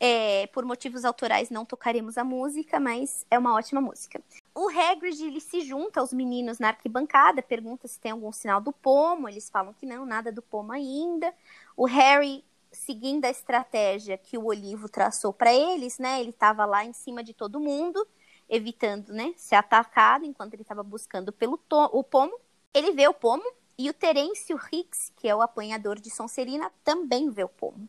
É, 0.00 0.46
por 0.46 0.64
motivos 0.64 1.04
autorais 1.04 1.50
não 1.50 1.62
tocaremos 1.62 2.16
a 2.16 2.24
música, 2.24 2.80
mas 2.80 3.26
é 3.30 3.38
uma 3.38 3.54
ótima 3.54 3.78
música. 3.78 4.18
O 4.54 4.70
Hagrid 4.70 5.22
ele 5.22 5.42
se 5.42 5.60
junta 5.60 6.00
aos 6.00 6.10
meninos 6.10 6.58
na 6.58 6.68
arquibancada, 6.68 7.42
pergunta 7.42 7.86
se 7.86 8.00
tem 8.00 8.12
algum 8.12 8.32
sinal 8.32 8.62
do 8.62 8.72
pomo, 8.72 9.28
eles 9.28 9.50
falam 9.50 9.74
que 9.74 9.84
não, 9.84 10.06
nada 10.06 10.32
do 10.32 10.40
pomo 10.40 10.72
ainda. 10.72 11.30
O 11.76 11.84
Harry 11.84 12.42
seguindo 12.72 13.24
a 13.24 13.30
estratégia 13.30 14.18
que 14.18 14.38
o 14.38 14.46
Olivo 14.46 14.88
traçou 14.88 15.32
para 15.32 15.52
eles, 15.52 15.98
né? 15.98 16.20
Ele 16.20 16.30
estava 16.30 16.64
lá 16.64 16.82
em 16.82 16.92
cima 16.92 17.22
de 17.22 17.32
todo 17.34 17.60
mundo, 17.60 18.06
evitando, 18.48 19.12
né, 19.12 19.32
ser 19.36 19.56
atacado 19.56 20.24
enquanto 20.24 20.54
ele 20.54 20.62
estava 20.62 20.82
buscando 20.82 21.32
pelo 21.32 21.60
o 21.92 22.04
pomo. 22.04 22.38
Ele 22.72 22.92
vê 22.92 23.08
o 23.08 23.14
pomo 23.14 23.44
e 23.78 23.90
o 23.90 23.94
Terêncio 23.94 24.58
Hicks, 24.72 25.12
que 25.16 25.28
é 25.28 25.34
o 25.34 25.42
apanhador 25.42 26.00
de 26.00 26.10
Sonserina, 26.10 26.70
também 26.82 27.30
vê 27.30 27.44
o 27.44 27.48
pomo. 27.48 27.88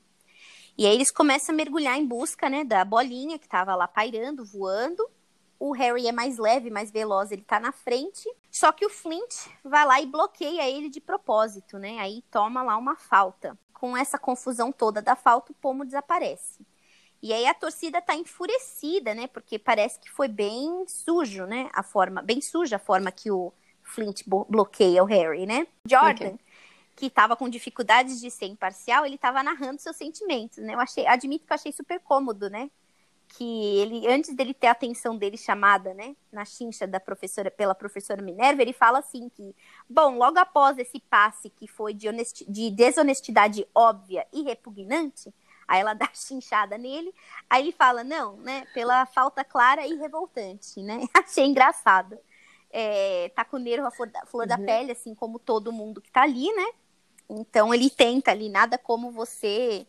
E 0.78 0.86
aí 0.86 0.94
eles 0.94 1.12
começam 1.12 1.54
a 1.54 1.56
mergulhar 1.56 1.98
em 1.98 2.06
busca, 2.06 2.50
né, 2.50 2.64
da 2.64 2.86
bolinha 2.86 3.40
que 3.40 3.46
estava 3.46 3.76
lá 3.76 3.88
pairando, 3.88 4.46
voando. 4.46 5.10
O 5.60 5.72
Harry 5.72 6.08
é 6.08 6.12
mais 6.12 6.38
leve, 6.38 6.70
mais 6.70 6.92
veloz, 6.92 7.32
ele 7.32 7.42
tá 7.42 7.60
na 7.60 7.72
frente. 7.72 8.30
Só 8.52 8.72
que 8.72 8.86
o 8.86 8.90
Flint 8.90 9.48
vai 9.64 9.86
lá 9.86 10.00
e 10.00 10.06
bloqueia 10.06 10.70
ele 10.70 10.88
de 10.88 11.02
propósito, 11.02 11.80
né? 11.80 11.98
Aí 11.98 12.22
toma 12.30 12.62
lá 12.62 12.78
uma 12.78 12.96
falta. 12.96 13.58
Com 13.74 13.98
essa 13.98 14.20
confusão 14.20 14.72
toda 14.72 15.02
da 15.02 15.16
falta, 15.16 15.52
o 15.52 15.56
pomo 15.56 15.84
desaparece. 15.84 16.64
E 17.22 17.34
aí 17.34 17.46
a 17.48 17.54
torcida 17.54 18.02
tá 18.02 18.16
enfurecida, 18.16 19.14
né? 19.14 19.28
Porque 19.28 19.58
parece 19.58 20.00
que 20.00 20.10
foi 20.10 20.28
bem 20.28 20.86
sujo, 20.88 21.46
né? 21.46 21.70
A 21.74 21.84
forma, 21.84 22.22
bem 22.22 22.42
suja 22.42 22.76
a 22.76 22.80
forma 22.80 23.12
que 23.12 23.32
o 23.32 23.52
Flint 23.84 24.24
bloqueia 24.28 25.04
o 25.04 25.08
Harry, 25.08 25.46
né? 25.46 25.68
Jordan, 25.86 26.28
okay 26.28 26.40
que 26.98 27.06
estava 27.06 27.36
com 27.36 27.48
dificuldades 27.48 28.20
de 28.20 28.32
ser 28.32 28.48
imparcial, 28.48 29.06
ele 29.06 29.16
estava 29.16 29.44
narrando 29.44 29.80
seus 29.80 29.96
sentimentos, 29.96 30.58
né? 30.58 30.74
Eu 30.74 30.80
achei, 30.80 31.06
admito 31.06 31.46
que 31.46 31.54
eu 31.54 31.56
achei 31.56 31.72
super 31.72 32.00
cômodo, 32.00 32.50
né? 32.50 32.72
Que 33.28 33.78
ele, 33.78 34.08
antes 34.08 34.34
dele 34.34 34.52
ter 34.52 34.66
a 34.66 34.72
atenção 34.72 35.16
dele 35.16 35.38
chamada, 35.38 35.94
né, 35.94 36.16
na 36.32 36.44
chincha 36.44 36.88
da 36.88 37.00
professora, 37.00 37.52
pela 37.52 37.76
professora 37.76 38.22
Minerva, 38.22 38.64
ele 38.64 38.74
fala 38.74 39.00
assim 39.00 39.30
que, 39.30 39.56
bom, 39.88 40.18
logo 40.18 40.40
após 40.40 40.80
esse 40.80 41.00
passe 41.00 41.52
que 41.52 41.68
foi 41.68 41.94
de, 41.94 42.10
honesti 42.10 42.50
de 42.50 42.72
desonestidade 42.72 43.68
óbvia 43.76 44.26
e 44.34 44.42
repugnante, 44.42 45.32
aí 45.68 45.82
ela 45.82 45.94
dá 45.96 46.10
chinchada 46.14 46.78
nele, 46.78 47.14
aí 47.50 47.64
ele 47.64 47.72
fala, 47.72 48.04
não, 48.04 48.38
né, 48.38 48.66
pela 48.74 49.06
falta 49.06 49.44
clara 49.44 49.86
e 49.86 49.96
revoltante, 49.96 50.82
né? 50.82 51.02
Achei 51.14 51.46
engraçado. 51.46 52.18
É, 52.70 53.32
tá 53.36 53.46
com 53.46 53.58
o 53.58 53.60
nervo 53.60 53.88
a 53.88 53.92
flor, 53.92 54.10
da, 54.10 54.26
flor 54.26 54.44
uhum. 54.44 54.48
da 54.50 54.58
pele, 54.58 54.92
assim 54.92 55.16
como 55.16 55.40
todo 55.40 55.72
mundo 55.72 56.02
que 56.02 56.12
tá 56.12 56.24
ali, 56.24 56.52
né? 56.54 56.68
Então 57.30 57.74
ele 57.74 57.90
tenta 57.90 58.32
ali, 58.32 58.50
nada 58.50 58.78
como 58.78 59.12
você 59.12 59.86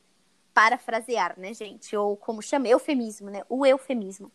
parafrasear, 0.53 1.39
né, 1.39 1.55
gente? 1.55 1.97
Ou 1.97 2.17
como 2.17 2.43
chama, 2.43 2.69
eufemismo, 2.69 3.31
né? 3.31 3.43
O 3.49 3.65
eufemismo. 3.65 4.33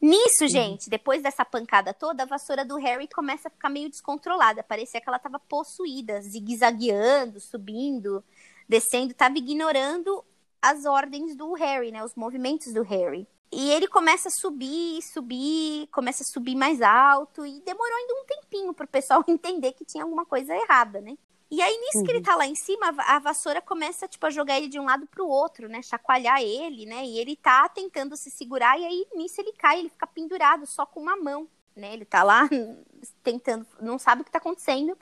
Nisso, 0.00 0.48
gente, 0.48 0.90
depois 0.90 1.22
dessa 1.22 1.44
pancada 1.44 1.94
toda, 1.94 2.24
a 2.24 2.26
vassoura 2.26 2.64
do 2.64 2.76
Harry 2.76 3.06
começa 3.06 3.46
a 3.46 3.50
ficar 3.50 3.68
meio 3.68 3.88
descontrolada. 3.88 4.60
Parecia 4.60 5.00
que 5.00 5.08
ela 5.08 5.16
estava 5.16 5.38
possuída, 5.38 6.20
zigue-zagueando, 6.20 7.38
subindo, 7.38 8.24
descendo, 8.68 9.12
estava 9.12 9.38
ignorando 9.38 10.24
as 10.62 10.86
ordens 10.86 11.34
do 11.34 11.52
Harry, 11.54 11.90
né? 11.90 12.04
Os 12.04 12.14
movimentos 12.14 12.72
do 12.72 12.82
Harry. 12.82 13.26
E 13.50 13.70
ele 13.70 13.86
começa 13.86 14.28
a 14.28 14.30
subir, 14.30 15.02
subir, 15.02 15.86
começa 15.88 16.22
a 16.22 16.26
subir 16.26 16.54
mais 16.54 16.80
alto. 16.80 17.44
E 17.44 17.60
demorou 17.60 17.94
ainda 17.94 18.14
um 18.14 18.24
tempinho 18.24 18.72
para 18.72 18.84
o 18.84 18.88
pessoal 18.88 19.22
entender 19.28 19.72
que 19.72 19.84
tinha 19.84 20.04
alguma 20.04 20.24
coisa 20.24 20.54
errada, 20.54 21.00
né? 21.00 21.18
E 21.50 21.60
aí, 21.60 21.76
nisso 21.76 21.98
uhum. 21.98 22.04
que 22.04 22.10
ele 22.12 22.18
uhum. 22.20 22.24
tá 22.24 22.34
lá 22.34 22.46
em 22.46 22.54
cima, 22.54 22.94
a 22.96 23.18
vassoura 23.18 23.60
começa, 23.60 24.08
tipo, 24.08 24.24
a 24.24 24.30
jogar 24.30 24.56
ele 24.56 24.68
de 24.68 24.80
um 24.80 24.86
lado 24.86 25.06
pro 25.06 25.28
outro, 25.28 25.68
né? 25.68 25.82
Chacoalhar 25.82 26.40
ele, 26.40 26.86
né? 26.86 27.04
E 27.04 27.18
ele 27.18 27.36
tá 27.36 27.68
tentando 27.68 28.16
se 28.16 28.30
segurar, 28.30 28.80
e 28.80 28.86
aí, 28.86 29.06
nisso, 29.14 29.38
ele 29.38 29.52
cai, 29.52 29.80
ele 29.80 29.90
fica 29.90 30.06
pendurado 30.06 30.64
só 30.64 30.86
com 30.86 30.98
uma 30.98 31.14
mão, 31.14 31.46
né? 31.76 31.92
Ele 31.92 32.06
tá 32.06 32.22
lá 32.22 32.48
tentando, 33.22 33.66
não 33.82 33.98
sabe 33.98 34.22
o 34.22 34.24
que 34.24 34.30
tá 34.30 34.38
acontecendo. 34.38 34.96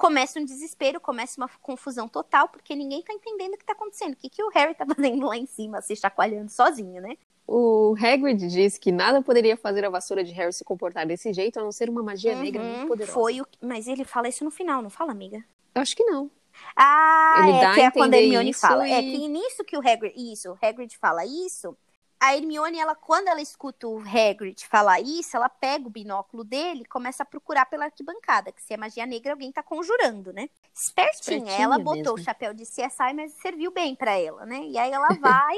Começa 0.00 0.40
um 0.40 0.44
desespero, 0.46 0.98
começa 0.98 1.38
uma 1.38 1.50
confusão 1.60 2.08
total, 2.08 2.48
porque 2.48 2.74
ninguém 2.74 3.02
tá 3.02 3.12
entendendo 3.12 3.52
o 3.52 3.58
que 3.58 3.66
tá 3.66 3.74
acontecendo. 3.74 4.14
O 4.14 4.16
que, 4.16 4.30
que 4.30 4.42
o 4.42 4.48
Harry 4.48 4.74
tá 4.74 4.86
fazendo 4.96 5.26
lá 5.26 5.36
em 5.36 5.44
cima, 5.44 5.82
se 5.82 5.94
chacoalhando 5.94 6.50
sozinho, 6.50 7.02
né? 7.02 7.18
O 7.46 7.94
Hagrid 8.00 8.48
diz 8.48 8.78
que 8.78 8.90
nada 8.90 9.20
poderia 9.20 9.58
fazer 9.58 9.84
a 9.84 9.90
vassoura 9.90 10.24
de 10.24 10.32
Harry 10.32 10.54
se 10.54 10.64
comportar 10.64 11.06
desse 11.06 11.34
jeito, 11.34 11.60
a 11.60 11.62
não 11.62 11.70
ser 11.70 11.90
uma 11.90 12.02
magia 12.02 12.32
uhum, 12.32 12.40
negra 12.40 12.62
muito 12.62 12.88
poderosa. 12.88 13.12
Foi 13.12 13.42
o... 13.42 13.46
Mas 13.60 13.86
ele 13.86 14.04
fala 14.04 14.26
isso 14.26 14.42
no 14.42 14.50
final, 14.50 14.80
não 14.80 14.88
fala, 14.88 15.12
amiga? 15.12 15.44
Eu 15.74 15.82
acho 15.82 15.94
que 15.94 16.04
não. 16.04 16.30
Ah, 16.74 17.44
ele 17.46 17.58
é 17.58 17.74
que 17.74 17.80
é 17.82 17.90
quando 17.90 18.14
a 18.14 18.16
Hermione 18.16 18.54
fala. 18.54 18.88
É 18.88 18.90
e... 18.90 18.94
É 18.94 19.02
que 19.02 19.28
nisso 19.28 19.62
que 19.64 19.76
o 19.76 19.80
Hagrid, 19.80 20.14
isso, 20.16 20.50
o 20.50 20.58
Hagrid 20.64 20.96
fala 20.96 21.26
isso, 21.26 21.76
a 22.20 22.36
Hermione, 22.36 22.78
ela, 22.78 22.94
quando 22.94 23.28
ela 23.28 23.40
escuta 23.40 23.88
o 23.88 23.98
Hagrid 23.98 24.66
falar 24.66 25.00
isso, 25.00 25.34
ela 25.34 25.48
pega 25.48 25.86
o 25.86 25.90
binóculo 25.90 26.44
dele 26.44 26.82
e 26.82 26.88
começa 26.88 27.22
a 27.22 27.26
procurar 27.26 27.64
pela 27.64 27.86
arquibancada, 27.86 28.52
que 28.52 28.62
se 28.62 28.74
é 28.74 28.76
magia 28.76 29.06
negra, 29.06 29.32
alguém 29.32 29.50
tá 29.50 29.62
conjurando, 29.62 30.30
né? 30.30 30.50
Espertinha, 30.74 31.50
ela 31.52 31.78
botou 31.78 31.94
mesmo. 31.96 32.14
o 32.14 32.18
chapéu 32.18 32.52
de 32.52 32.64
CSI, 32.64 33.14
mas 33.14 33.32
serviu 33.40 33.70
bem 33.70 33.96
para 33.96 34.18
ela, 34.18 34.44
né? 34.44 34.66
E 34.66 34.76
aí 34.76 34.92
ela 34.92 35.08
vai, 35.18 35.56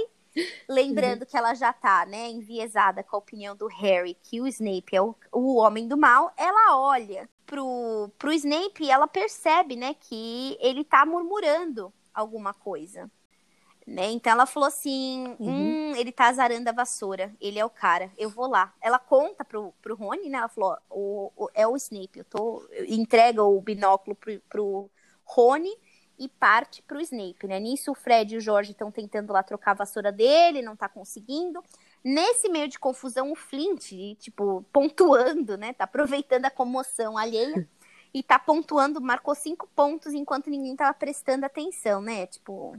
lembrando 0.69 1.23
uhum. 1.23 1.27
que 1.27 1.37
ela 1.37 1.53
já 1.53 1.73
tá, 1.73 2.07
né, 2.07 2.31
enviesada 2.31 3.03
com 3.03 3.17
a 3.17 3.19
opinião 3.19 3.57
do 3.57 3.67
Harry, 3.67 4.17
que 4.23 4.41
o 4.41 4.47
Snape 4.47 4.95
é 4.95 5.03
o, 5.03 5.17
o 5.33 5.57
homem 5.57 5.89
do 5.89 5.97
mal, 5.97 6.33
ela 6.37 6.79
olha 6.79 7.29
pro, 7.45 8.09
pro 8.17 8.33
Snape 8.33 8.85
e 8.85 8.91
ela 8.91 9.09
percebe, 9.09 9.75
né, 9.75 9.95
que 9.95 10.57
ele 10.61 10.85
tá 10.85 11.05
murmurando 11.05 11.93
alguma 12.15 12.55
coisa. 12.55 13.11
Né? 13.87 14.11
Então 14.13 14.33
ela 14.33 14.47
falou 14.47 14.69
assim: 14.69 15.35
uhum. 15.41 15.91
hum, 15.91 15.97
ele 15.97 16.13
tá 16.13 16.29
azarando 16.29 16.69
a 16.69 16.73
vassoura, 16.73 17.35
ele 17.41 17.59
é 17.59 17.65
o 17.65 17.71
cara, 17.71 18.13
eu 18.17 18.31
vou 18.31 18.47
lá. 18.47 18.73
Ela 18.81 18.99
conta 18.99 19.45
pro, 19.45 19.75
pro 19.83 19.97
Rony, 19.97 20.29
né? 20.29 20.39
Ela 20.39 20.49
falou: 20.49 20.77
o, 20.89 21.33
o, 21.37 21.49
é 21.53 21.67
o 21.67 21.77
Snape, 21.77 22.21
eu 22.21 22.25
tô. 22.25 22.65
Entrega 22.89 23.43
o 23.43 23.61
binóculo 23.61 24.15
pro, 24.15 24.41
pro 24.49 24.91
Rony 25.25 25.77
e 26.19 26.29
parte 26.29 26.81
pro 26.83 27.01
Snape, 27.01 27.49
né? 27.49 27.59
Nisso 27.59 27.91
o 27.91 27.95
Fred 27.95 28.35
e 28.35 28.39
o 28.39 28.41
Jorge 28.41 28.71
estão 28.71 28.91
tentando 28.93 29.33
lá 29.33 29.43
trocar 29.43 29.73
a 29.73 29.75
vassoura 29.75 30.13
dele, 30.13 30.63
não 30.63 30.77
tá 30.77 30.89
conseguindo. 30.89 31.63
Nesse 32.05 32.49
meio 32.49 32.69
de 32.69 32.79
confusão, 32.79 33.33
o 33.33 33.37
Flint, 33.37 33.93
tipo, 34.19 34.65
pontuando, 34.73 35.57
né? 35.57 35.73
Tá 35.73 35.85
aproveitando 35.85 36.45
a 36.45 36.51
comoção 36.51 37.19
alheia 37.19 37.69
e 38.15 38.23
tá 38.23 38.39
pontuando, 38.39 39.01
marcou 39.01 39.35
cinco 39.35 39.69
pontos 39.75 40.13
enquanto 40.13 40.51
ninguém 40.51 40.77
tava 40.77 40.95
prestando 40.95 41.47
atenção, 41.47 42.01
né? 42.01 42.27
Tipo, 42.27 42.77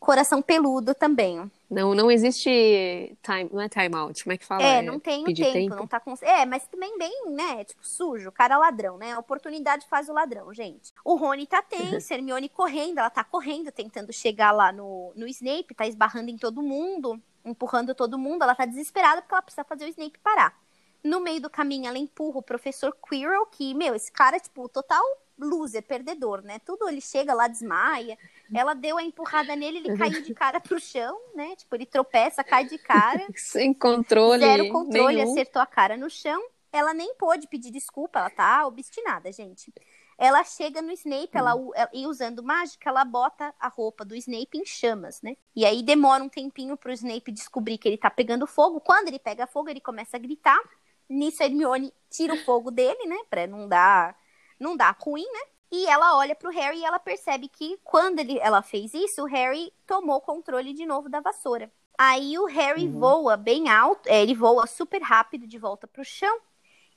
coração 0.00 0.42
peludo 0.42 0.94
também. 0.94 1.48
Não, 1.70 1.94
não 1.94 2.10
existe 2.10 3.16
time, 3.22 3.50
não 3.52 3.60
é 3.60 3.68
time 3.68 3.94
out, 3.94 4.24
como 4.24 4.32
é 4.32 4.36
que 4.36 4.44
fala? 4.44 4.62
É, 4.62 4.82
não 4.82 4.98
tem 4.98 5.22
o 5.22 5.26
tempo, 5.26 5.52
tempo, 5.52 5.76
não 5.76 5.86
tá 5.86 6.00
com... 6.00 6.14
É, 6.22 6.44
mas 6.44 6.66
também 6.66 6.98
bem, 6.98 7.30
né, 7.30 7.62
tipo, 7.62 7.86
sujo, 7.86 8.32
cara 8.32 8.58
ladrão, 8.58 8.98
né? 8.98 9.12
A 9.12 9.20
oportunidade 9.20 9.86
faz 9.86 10.08
o 10.08 10.12
ladrão, 10.12 10.52
gente. 10.52 10.92
O 11.04 11.14
Rony 11.14 11.46
tá 11.46 11.62
tenso, 11.62 12.10
Hermione 12.12 12.48
correndo, 12.48 12.98
ela 12.98 13.10
tá 13.10 13.22
correndo, 13.22 13.70
tentando 13.70 14.12
chegar 14.12 14.50
lá 14.50 14.72
no, 14.72 15.12
no 15.14 15.28
Snape, 15.28 15.74
tá 15.74 15.86
esbarrando 15.86 16.30
em 16.30 16.36
todo 16.36 16.60
mundo 16.60 17.22
empurrando 17.44 17.94
todo 17.94 18.18
mundo, 18.18 18.42
ela 18.42 18.54
tá 18.54 18.64
desesperada 18.64 19.22
porque 19.22 19.34
ela 19.34 19.42
precisa 19.42 19.64
fazer 19.64 19.84
o 19.84 19.88
Snape 19.88 20.18
parar. 20.18 20.54
No 21.02 21.20
meio 21.20 21.40
do 21.40 21.48
caminho, 21.48 21.86
ela 21.86 21.98
empurra 21.98 22.38
o 22.38 22.42
professor 22.42 22.94
Quirrell, 23.08 23.46
que, 23.46 23.74
meu, 23.74 23.94
esse 23.94 24.12
cara 24.12 24.36
é, 24.36 24.40
tipo, 24.40 24.68
total 24.68 25.02
loser, 25.46 25.82
perdedor, 25.82 26.42
né? 26.42 26.58
Tudo 26.60 26.88
ele 26.88 27.00
chega 27.00 27.34
lá, 27.34 27.48
desmaia. 27.48 28.18
Ela 28.54 28.74
deu 28.74 28.98
a 28.98 29.02
empurrada 29.02 29.54
nele, 29.56 29.78
ele 29.78 29.96
caiu 29.96 30.22
de 30.22 30.34
cara 30.34 30.60
pro 30.60 30.80
chão, 30.80 31.18
né? 31.34 31.56
Tipo, 31.56 31.74
ele 31.76 31.86
tropeça, 31.86 32.44
cai 32.44 32.64
de 32.64 32.78
cara. 32.78 33.26
Sem 33.36 33.72
controle. 33.72 34.40
Zero 34.40 34.68
controle, 34.70 35.16
nenhum. 35.16 35.32
acertou 35.32 35.60
a 35.62 35.66
cara 35.66 35.96
no 35.96 36.10
chão. 36.10 36.42
Ela 36.72 36.94
nem 36.94 37.14
pôde 37.14 37.48
pedir 37.48 37.70
desculpa, 37.70 38.20
ela 38.20 38.30
tá 38.30 38.66
obstinada, 38.66 39.32
gente. 39.32 39.72
Ela 40.20 40.44
chega 40.44 40.82
no 40.82 40.92
Snape, 40.92 41.30
ela, 41.32 41.56
hum. 41.56 41.70
e 41.94 42.06
usando 42.06 42.42
mágica, 42.42 42.90
ela 42.90 43.06
bota 43.06 43.54
a 43.58 43.68
roupa 43.68 44.04
do 44.04 44.14
Snape 44.14 44.58
em 44.58 44.66
chamas, 44.66 45.22
né? 45.22 45.34
E 45.56 45.64
aí 45.64 45.82
demora 45.82 46.22
um 46.22 46.28
tempinho 46.28 46.76
pro 46.76 46.92
Snape 46.92 47.32
descobrir 47.32 47.78
que 47.78 47.88
ele 47.88 47.96
tá 47.96 48.10
pegando 48.10 48.46
fogo. 48.46 48.80
Quando 48.80 49.08
ele 49.08 49.18
pega 49.18 49.46
fogo, 49.46 49.70
ele 49.70 49.80
começa 49.80 50.18
a 50.18 50.20
gritar. 50.20 50.60
Nisso 51.08 51.42
a 51.42 51.46
Hermione 51.46 51.90
tira 52.10 52.34
o 52.34 52.44
fogo 52.44 52.70
dele, 52.70 53.06
né? 53.06 53.16
Pra 53.30 53.46
não 53.46 53.66
dar, 53.66 54.14
não 54.60 54.76
dar 54.76 54.96
ruim, 55.00 55.26
né? 55.32 55.40
E 55.72 55.86
ela 55.86 56.16
olha 56.16 56.34
pro 56.34 56.50
Harry 56.50 56.78
e 56.80 56.84
ela 56.84 56.98
percebe 56.98 57.48
que 57.48 57.78
quando 57.84 58.18
ele, 58.18 58.38
ela 58.40 58.60
fez 58.60 58.92
isso, 58.92 59.22
o 59.22 59.26
Harry 59.26 59.72
tomou 59.86 60.20
controle 60.20 60.72
de 60.72 60.84
novo 60.84 61.08
da 61.08 61.20
vassoura. 61.20 61.72
Aí 61.96 62.38
o 62.38 62.46
Harry 62.46 62.86
uhum. 62.86 62.98
voa 62.98 63.36
bem 63.36 63.68
alto, 63.68 64.08
é, 64.08 64.22
ele 64.22 64.34
voa 64.34 64.66
super 64.66 65.02
rápido 65.02 65.46
de 65.46 65.58
volta 65.58 65.86
pro 65.86 66.04
chão 66.04 66.40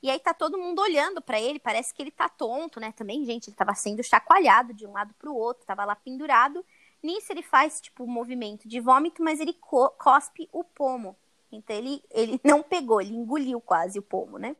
E 0.01 0.09
aí 0.09 0.19
tá 0.19 0.33
todo 0.33 0.57
mundo 0.57 0.81
olhando 0.81 1.21
para 1.21 1.39
ele, 1.39 1.59
parece 1.59 1.93
que 1.93 2.01
ele 2.01 2.11
tá 2.11 2.29
tonto, 2.29 2.79
né? 2.79 2.91
Também, 2.93 3.25
gente, 3.25 3.49
ele 3.49 3.55
tava 3.55 3.75
sendo 3.75 4.03
chacoalhado 4.03 4.73
de 4.73 4.87
um 4.87 4.93
lado 4.93 5.13
pro 5.19 5.35
outro, 5.35 5.65
tava 5.65 5.85
lá 5.85 5.95
pendurado. 5.95 6.65
Nisso 7.01 7.31
ele 7.31 7.43
faz, 7.43 7.81
tipo, 7.81 8.03
um 8.05 8.07
movimento 8.07 8.67
de 8.67 8.79
vômito, 8.79 9.23
mas 9.23 9.39
ele 9.39 9.53
co 9.53 9.89
cospe 9.91 10.49
o 10.51 10.63
pomo. 10.63 11.15
Então 11.51 11.75
ele, 11.75 12.03
ele 12.09 12.39
não 12.43 12.63
pegou, 12.63 13.01
ele 13.01 13.13
engoliu 13.13 13.61
quase 13.61 13.99
o 13.99 14.01
pomo, 14.01 14.37
né? 14.37 14.55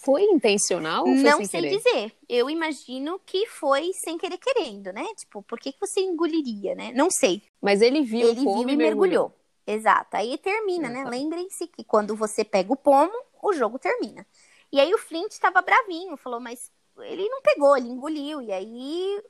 Foi 0.00 0.22
intencional 0.22 1.00
ou 1.00 1.12
foi 1.12 1.22
não 1.24 1.38
sem 1.38 1.46
sei 1.46 1.60
querer? 1.60 1.76
dizer. 1.76 2.12
Eu 2.28 2.48
imagino 2.48 3.20
que 3.26 3.46
foi 3.46 3.92
sem 3.92 4.16
querer 4.16 4.38
querendo, 4.38 4.92
né? 4.92 5.04
Tipo, 5.16 5.42
por 5.42 5.58
que, 5.58 5.72
que 5.72 5.80
você 5.80 6.00
engoliria, 6.00 6.74
né? 6.76 6.92
Não 6.94 7.10
sei. 7.10 7.42
Mas 7.60 7.82
ele 7.82 8.02
viu 8.02 8.28
ele 8.28 8.40
o 8.40 8.44
pomo 8.44 8.64
viu 8.64 8.70
e 8.70 8.76
mergulhou. 8.76 9.34
Exato. 9.66 10.16
Aí 10.16 10.38
termina, 10.38 10.88
né? 10.88 11.04
Lembrem-se 11.04 11.66
que 11.66 11.82
quando 11.82 12.14
você 12.14 12.44
pega 12.44 12.72
o 12.72 12.76
pomo, 12.76 13.12
o 13.42 13.52
jogo 13.52 13.76
termina. 13.78 14.24
E 14.72 14.78
aí 14.78 14.94
o 14.94 14.98
Flint 14.98 15.32
estava 15.32 15.60
bravinho, 15.60 16.16
falou, 16.16 16.38
mas 16.38 16.70
ele 16.98 17.28
não 17.28 17.42
pegou, 17.42 17.76
ele 17.76 17.88
engoliu. 17.88 18.40
E 18.40 18.52
aí 18.52 19.20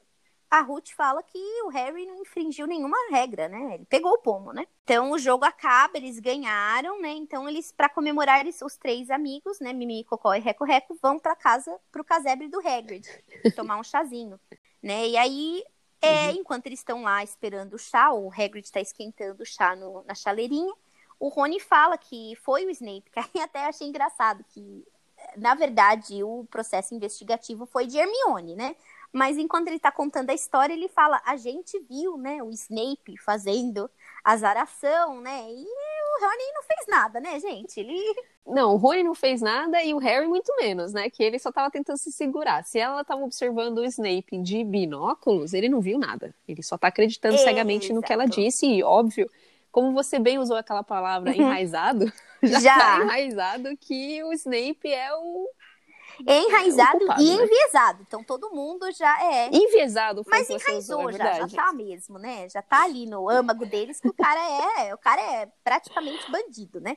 a 0.50 0.60
Ruth 0.62 0.90
fala 0.90 1.22
que 1.22 1.38
o 1.64 1.68
Harry 1.68 2.06
não 2.06 2.16
infringiu 2.22 2.66
nenhuma 2.66 2.96
regra, 3.10 3.48
né? 3.48 3.74
Ele 3.74 3.84
pegou 3.84 4.12
o 4.12 4.18
pomo, 4.18 4.52
né? 4.52 4.66
Então 4.84 5.10
o 5.10 5.18
jogo 5.18 5.44
acaba, 5.44 5.98
eles 5.98 6.18
ganharam, 6.18 7.00
né? 7.00 7.10
Então 7.10 7.48
eles, 7.48 7.70
para 7.70 7.88
comemorar, 7.88 8.40
eles, 8.40 8.60
os 8.62 8.76
três 8.76 9.10
amigos, 9.10 9.60
né? 9.60 9.72
Mimi, 9.72 10.04
Cocó 10.04 10.34
e 10.34 10.40
Reco 10.40 10.64
Reco, 10.64 10.96
vão 11.02 11.18
para 11.18 11.36
casa, 11.36 11.78
pro 11.92 12.04
casebre 12.04 12.48
do 12.48 12.60
Hagrid, 12.66 13.06
tomar 13.54 13.76
um 13.78 13.84
chazinho, 13.84 14.40
né? 14.82 15.06
E 15.08 15.16
aí, 15.16 15.64
é, 16.00 16.32
enquanto 16.32 16.66
eles 16.66 16.80
estão 16.80 17.02
lá 17.02 17.22
esperando 17.22 17.74
o 17.74 17.78
chá, 17.78 18.12
o 18.12 18.30
Hagrid 18.32 18.64
está 18.64 18.80
esquentando 18.80 19.42
o 19.42 19.46
chá 19.46 19.76
no- 19.76 20.02
na 20.04 20.14
chaleirinha, 20.14 20.72
o 21.20 21.28
Rony 21.28 21.60
fala 21.60 21.98
que 21.98 22.34
foi 22.36 22.64
o 22.64 22.70
Snape, 22.70 23.10
que 23.12 23.18
aí 23.20 23.42
até 23.42 23.66
achei 23.66 23.86
engraçado 23.86 24.44
que 24.48 24.86
na 25.36 25.54
verdade, 25.54 26.22
o 26.22 26.46
processo 26.50 26.94
investigativo 26.94 27.66
foi 27.66 27.86
de 27.86 27.98
Hermione, 27.98 28.54
né? 28.56 28.74
Mas 29.12 29.38
enquanto 29.38 29.68
ele 29.68 29.78
tá 29.78 29.90
contando 29.90 30.30
a 30.30 30.34
história, 30.34 30.72
ele 30.74 30.88
fala: 30.88 31.20
a 31.24 31.36
gente 31.36 31.78
viu, 31.88 32.16
né, 32.18 32.42
o 32.42 32.50
Snape 32.50 33.16
fazendo 33.18 33.90
azaração, 34.22 35.20
né? 35.20 35.46
E 35.50 35.64
o 35.64 36.20
Rony 36.20 36.52
não 36.54 36.62
fez 36.62 36.86
nada, 36.88 37.20
né, 37.20 37.38
gente? 37.40 37.80
Ele. 37.80 37.94
Não, 38.50 38.72
o 38.72 38.76
Rony 38.78 39.02
não 39.02 39.14
fez 39.14 39.42
nada 39.42 39.82
e 39.84 39.92
o 39.92 39.98
Harry 39.98 40.26
muito 40.26 40.50
menos, 40.56 40.90
né? 40.94 41.10
Que 41.10 41.22
ele 41.22 41.38
só 41.38 41.52
tava 41.52 41.70
tentando 41.70 41.98
se 41.98 42.10
segurar. 42.10 42.64
Se 42.64 42.78
ela 42.78 43.04
tava 43.04 43.22
observando 43.22 43.76
o 43.76 43.84
Snape 43.84 44.38
de 44.42 44.64
binóculos, 44.64 45.52
ele 45.52 45.68
não 45.68 45.82
viu 45.82 45.98
nada. 45.98 46.34
Ele 46.48 46.62
só 46.62 46.78
tá 46.78 46.88
acreditando 46.88 47.36
cegamente 47.36 47.92
no 47.92 48.00
que 48.00 48.10
ela 48.10 48.24
Exato. 48.24 48.40
disse 48.40 48.64
e, 48.64 48.82
óbvio, 48.82 49.30
como 49.70 49.92
você 49.92 50.18
bem 50.18 50.38
usou 50.38 50.56
aquela 50.56 50.82
palavra 50.82 51.36
enraizado, 51.36 52.10
já, 52.42 52.56
Uhum. 52.56 52.60
Já. 52.62 52.78
tá 52.78 53.04
enraizado 53.04 53.76
que 53.76 54.24
o 54.24 54.32
Snape 54.32 54.88
é 54.90 55.14
o 55.14 55.46
enraizado 56.26 56.98
culpado, 56.98 57.22
e 57.22 57.36
né? 57.36 57.44
enviesado. 57.44 58.02
Então 58.02 58.24
todo 58.24 58.50
mundo 58.50 58.90
já 58.92 59.22
é. 59.24 59.50
enviesado. 59.52 60.24
Foi 60.24 60.38
Mas 60.38 60.48
você 60.48 60.72
usou, 60.72 61.10
enraizou 61.10 61.10
é 61.10 61.12
já, 61.12 61.32
já 61.34 61.48
tá 61.48 61.72
mesmo, 61.72 62.18
né? 62.18 62.48
Já 62.48 62.62
tá 62.62 62.84
ali 62.84 63.06
no 63.06 63.28
âmago 63.28 63.64
deles 63.66 64.00
que 64.00 64.08
o 64.10 64.14
cara 64.14 64.40
é, 64.82 64.94
o 64.94 64.98
cara 64.98 65.20
é 65.22 65.46
praticamente 65.64 66.30
bandido, 66.30 66.80
né? 66.80 66.96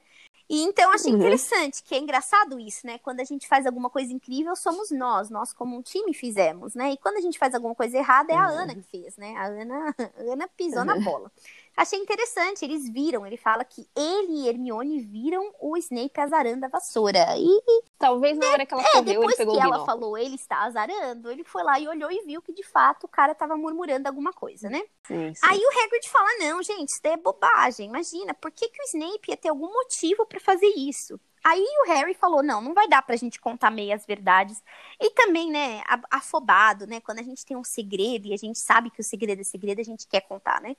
E 0.50 0.64
então 0.64 0.92
achei 0.92 1.14
Uhum. 1.14 1.18
interessante, 1.18 1.82
que 1.84 1.96
é 1.96 2.00
engraçado 2.00 2.60
isso, 2.60 2.86
né? 2.86 2.98
Quando 3.00 3.22
a 3.22 3.24
gente 3.24 3.48
faz 3.48 3.66
alguma 3.66 3.90
coisa 3.90 4.12
incrível, 4.12 4.56
somos 4.56 4.92
nós, 4.92 5.30
nós 5.30 5.54
como 5.54 5.78
um 5.78 5.82
time 5.82 6.14
fizemos, 6.14 6.76
né? 6.76 6.92
E 6.92 6.98
quando 6.98 7.18
a 7.18 7.22
gente 7.22 7.40
faz 7.40 7.56
alguma 7.56 7.74
coisa 7.76 7.98
errada, 7.98 8.34
é 8.34 8.36
a 8.36 8.48
Uhum. 8.48 8.64
Ana 8.64 8.76
que 8.76 8.84
fez, 8.84 9.16
né? 9.18 9.34
A 9.38 9.46
Ana, 9.48 9.96
a 10.18 10.34
Ana 10.34 10.48
pisou 10.50 10.84
na 10.84 10.98
bola. 10.98 11.32
Achei 11.76 11.98
interessante, 11.98 12.66
eles 12.66 12.90
viram, 12.90 13.26
ele 13.26 13.38
fala 13.38 13.64
que 13.64 13.88
ele 13.96 14.44
e 14.44 14.48
Hermione 14.48 15.00
viram 15.00 15.54
o 15.60 15.78
Snape 15.78 16.20
azarando 16.20 16.66
a 16.66 16.70
vassoura. 16.70 17.26
E 17.38 17.62
Talvez 17.98 18.38
na 18.38 18.48
hora 18.48 18.66
que 18.66 18.74
ela 18.74 18.84
é, 18.84 18.92
correu, 18.92 19.24
ele 19.24 19.36
pegou 19.36 19.56
que 19.56 19.60
o 19.60 19.64
ela 19.64 19.86
falou 19.86 20.18
ele 20.18 20.36
está 20.36 20.64
azarando, 20.64 21.32
ele 21.32 21.44
foi 21.44 21.64
lá 21.64 21.80
e 21.80 21.88
olhou 21.88 22.12
e 22.12 22.24
viu 22.26 22.42
que 22.42 22.54
de 22.54 22.64
fato 22.64 23.06
o 23.06 23.08
cara 23.08 23.34
tava 23.34 23.56
murmurando 23.56 24.08
alguma 24.08 24.34
coisa, 24.34 24.70
né? 24.70 24.82
Sim, 25.08 25.34
sim. 25.34 25.42
Aí 25.44 25.60
o 25.60 25.84
Hagrid 25.84 26.10
fala: 26.10 26.30
"Não, 26.40 26.62
gente, 26.62 26.90
isso 26.90 27.00
daí 27.02 27.14
é 27.14 27.18
bobagem. 27.18 27.88
Imagina, 27.88 28.34
por 28.34 28.52
que 28.52 28.68
que 28.68 28.82
o 28.82 28.86
Snape 28.86 29.30
ia 29.30 29.38
ter 29.38 29.50
algum 29.50 29.72
motivo 29.72 30.26
pra 30.26 30.40
fazer 30.40 30.72
isso?" 30.76 31.20
Aí 31.44 31.66
o 31.84 31.88
Harry 31.88 32.14
falou: 32.14 32.44
"Não, 32.44 32.62
não 32.62 32.74
vai 32.74 32.88
dar 32.88 33.02
pra 33.02 33.16
gente 33.16 33.40
contar 33.40 33.72
meias 33.72 34.06
verdades". 34.06 34.62
E 35.00 35.10
também, 35.12 35.50
né, 35.50 35.82
afobado, 36.12 36.86
né, 36.86 37.00
quando 37.02 37.20
a 37.20 37.24
gente 37.24 37.46
tem 37.46 37.58
um 37.58 37.64
segredo 37.64 38.28
e 38.28 38.34
a 38.34 38.38
gente 38.38 38.60
sabe 38.60 38.92
que 38.92 39.02
o 39.02 39.04
segredo 39.04 39.42
é 39.42 39.44
segredo, 39.44 39.80
a 39.80 39.84
gente 39.84 40.08
quer 40.08 40.22
contar, 40.22 40.62
né? 40.62 40.76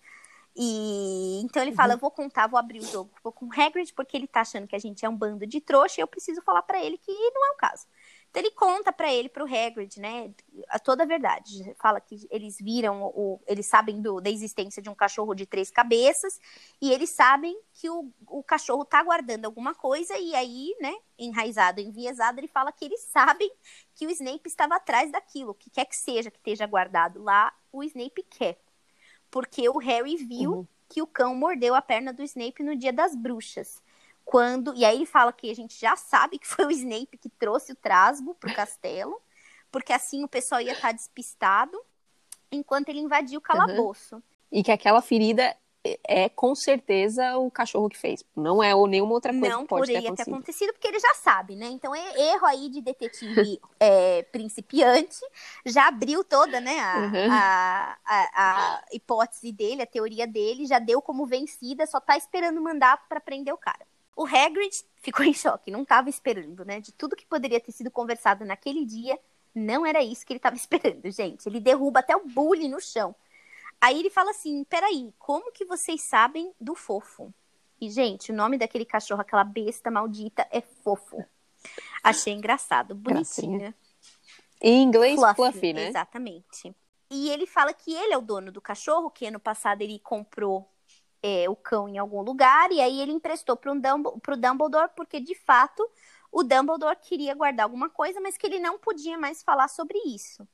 E 0.55 1.41
então 1.43 1.63
ele 1.63 1.73
fala: 1.73 1.95
"Eu 1.95 1.99
vou 1.99 2.11
contar, 2.11 2.47
vou 2.47 2.59
abrir 2.59 2.81
o 2.81 2.87
jogo 2.87 3.11
vou 3.23 3.33
com 3.33 3.47
o 3.47 3.51
Hagrid 3.53 3.93
porque 3.95 4.17
ele 4.17 4.27
tá 4.27 4.43
achando 4.43 4.67
que 4.67 4.77
a 4.77 4.79
gente 4.79 5.05
é 5.05 5.09
um 5.09 5.17
bando 5.17 5.47
de 5.47 5.61
trouxa 5.61 6.01
e 6.01 6.03
eu 6.03 6.07
preciso 6.07 6.43
falar 6.43 6.63
pra 6.63 6.83
ele 6.83 6.99
que 6.99 7.11
não 7.11 7.47
é 7.49 7.51
o 7.53 7.57
caso". 7.57 7.87
Então 8.33 8.43
ele 8.43 8.51
conta 8.53 8.91
pra 8.91 9.13
ele, 9.13 9.29
pro 9.29 9.45
Hagrid, 9.45 10.01
né, 10.01 10.33
a 10.71 10.79
toda 10.79 11.03
a 11.03 11.07
verdade. 11.07 11.75
Fala 11.79 12.01
que 12.01 12.27
eles 12.31 12.57
viram, 12.59 13.03
o, 13.03 13.39
eles 13.47 13.67
sabem 13.67 14.01
do, 14.01 14.23
da 14.23 14.31
existência 14.31 14.81
de 14.83 14.89
um 14.89 14.95
cachorro 14.95 15.35
de 15.35 15.45
três 15.45 15.71
cabeças 15.71 16.41
e 16.81 16.91
eles 16.93 17.11
sabem 17.11 17.55
que 17.75 17.91
o, 17.91 18.11
o 18.27 18.43
cachorro 18.43 18.87
tá 18.87 19.03
guardando 19.03 19.45
alguma 19.45 19.75
coisa 19.75 20.17
e 20.17 20.35
aí, 20.35 20.75
né, 20.81 20.95
enraizado, 21.19 21.83
enviesado, 21.83 22.41
ele 22.41 22.49
fala 22.49 22.73
que 22.73 22.87
eles 22.87 23.03
sabem 23.03 23.53
que 23.95 24.07
o 24.07 24.11
Snape 24.11 24.49
estava 24.49 24.77
atrás 24.77 25.13
daquilo, 25.13 25.53
que 25.55 25.69
quer 25.69 25.85
que 25.85 25.97
seja 25.97 26.31
que 26.31 26.39
esteja 26.39 26.67
guardado 26.67 27.23
lá, 27.23 27.53
o 27.71 27.85
Snape 27.85 28.23
quer. 28.31 28.62
Porque 29.33 29.67
o 29.69 29.79
Harry 29.79 30.17
viu 30.17 30.53
Uhum. 30.53 30.67
que 30.89 31.03
o 31.03 31.07
cão 31.07 31.35
mordeu 31.35 31.75
a 31.75 31.81
perna 31.83 32.13
do 32.13 32.23
Snape 32.23 32.63
no 32.63 32.77
dia 32.77 32.93
das 32.93 33.17
bruxas. 33.17 33.83
Quando, 34.25 34.75
e 34.77 34.85
aí 34.85 34.95
ele 34.99 35.07
fala 35.07 35.33
que 35.33 35.51
a 35.51 35.55
gente 35.55 35.81
já 35.81 35.97
sabe 35.97 36.39
que 36.39 36.47
foi 36.47 36.67
o 36.67 36.71
Snape 36.71 37.19
que 37.19 37.29
trouxe 37.31 37.73
o 37.73 37.75
trasgo 37.75 38.35
pro 38.35 38.53
castelo, 38.55 39.21
porque 39.73 39.93
assim 39.93 40.23
o 40.23 40.29
pessoal 40.29 40.61
ia 40.61 40.75
estar 40.75 40.93
despistado 40.93 41.77
enquanto 42.53 42.91
ele 42.91 43.01
invadia 43.01 43.39
o 43.39 43.41
calabouço. 43.41 44.23
E 44.53 44.63
que 44.63 44.71
aquela 44.71 45.01
ferida 45.01 45.57
é, 46.07 46.29
com 46.29 46.55
certeza 46.55 47.37
o 47.39 47.51
cachorro 47.51 47.89
que 47.89 47.99
fez. 47.99 48.25
Não 48.37 48.63
é 48.63 48.75
ou 48.75 48.87
nenhuma 48.87 49.13
outra 49.15 49.33
coisa 49.33 49.57
Não 49.57 49.63
que 49.63 49.69
pode 49.69 49.87
ter 49.93 49.93
poderia 49.95 50.15
ter 50.15 50.23
acontecido. 50.23 50.73
porque 50.73 50.87
ele 50.89 51.01
já 51.01 51.15
sabe, 51.15 51.57
né? 51.57 51.67
Então, 51.67 51.95
é 51.95 52.21
erro 52.35 52.47
aí 52.47 52.69
de 52.69 52.81
detetive 52.81 53.61
é, 53.81 54.23
principiante, 54.25 55.19
já 55.67 55.89
abriu 55.89 56.23
toda, 56.25 56.61
né, 56.61 56.79
a, 56.81 56.99
Uhum. 56.99 57.29
a, 57.31 57.99
a- 58.05 58.31
a 58.37 58.85
hipótese 58.93 59.51
dele, 59.53 59.83
a 59.83 59.87
teoria 59.87 60.27
dele, 60.27 60.67
já 60.67 60.79
deu 60.79 61.03
como 61.03 61.27
vencida, 61.27 61.87
só 61.87 62.01
tá 62.01 62.17
esperando 62.17 62.61
mandar 62.61 63.09
pra 63.09 63.21
prender 63.21 63.53
o 63.53 63.59
cara. 63.59 63.85
O 64.15 64.25
Hagrid 64.27 64.85
ficou 64.97 65.25
em 65.25 65.33
choque, 65.35 65.71
não 65.71 65.85
tava 65.85 66.09
esperando, 66.11 66.65
né? 66.65 66.81
De 66.81 66.93
tudo 66.93 67.17
que 67.17 67.27
poderia 67.27 67.59
ter 67.61 67.73
sido 67.73 67.91
conversado 67.91 68.45
naquele 68.45 68.85
dia, 68.85 69.19
não 69.55 69.85
era 69.85 70.03
isso 70.03 70.25
que 70.25 70.33
ele 70.33 70.41
tava 70.41 70.55
esperando, 70.57 71.11
gente. 71.11 71.47
Ele 71.49 71.59
derruba 71.61 72.01
até 72.01 72.15
o 72.17 72.25
bully 72.27 72.69
no 72.69 72.81
chão. 72.81 73.15
Aí 73.83 73.99
ele 73.99 74.11
fala 74.11 74.31
assim: 74.31 74.63
peraí, 74.63 75.13
como 75.19 75.51
que 75.51 75.65
vocês 75.65 76.03
sabem 76.03 76.55
do 76.61 76.73
fofo? 76.73 77.35
E, 77.81 77.91
gente, 77.91 78.31
o 78.31 78.35
nome 78.35 78.57
daquele 78.57 78.85
cachorro, 78.85 79.21
aquela 79.21 79.43
besta 79.43 79.91
maldita, 79.91 80.47
é 80.53 80.61
fofo. 80.61 81.25
Achei 82.01 82.33
engraçado, 82.33 82.95
bonitinho. 82.95 83.59
Gracinha. 83.59 83.75
Em 84.61 84.85
inglês, 84.85 85.19
Fluffy, 85.19 85.35
fluffy, 85.35 85.73
né? 85.73 85.89
Exatamente. 85.89 86.73
E 87.11 87.29
ele 87.31 87.45
fala 87.45 87.75
que 87.75 87.93
ele 87.93 88.15
é 88.15 88.17
o 88.17 88.23
dono 88.23 88.53
do 88.53 88.61
cachorro, 88.61 89.11
que 89.11 89.27
ano 89.27 89.41
passado 89.41 89.83
ele 89.83 89.99
comprou 89.99 90.71
é, 91.21 91.51
o 91.51 91.57
cão 91.57 91.89
em 91.89 91.99
algum 91.99 92.23
lugar, 92.23 92.71
e 92.71 92.81
aí 92.81 93.01
ele 93.01 93.11
emprestou 93.11 93.57
para 93.57 93.75
Dumbledore, 93.75 94.21
pro 94.21 94.37
Dumbledore, 94.37 94.93
porque 94.95 95.19
de 95.19 95.35
fato 95.35 95.85
o 96.31 96.45
Dumbledore 96.45 96.97
queria 97.03 97.35
guardar 97.35 97.65
alguma 97.65 97.91
coisa, 97.91 98.21
mas 98.21 98.37
que 98.37 98.47
ele 98.47 98.61
não 98.61 98.79
podia 98.79 99.19
mais 99.19 99.43
falar 99.43 99.67
sobre 99.67 99.99
isso. 100.07 100.47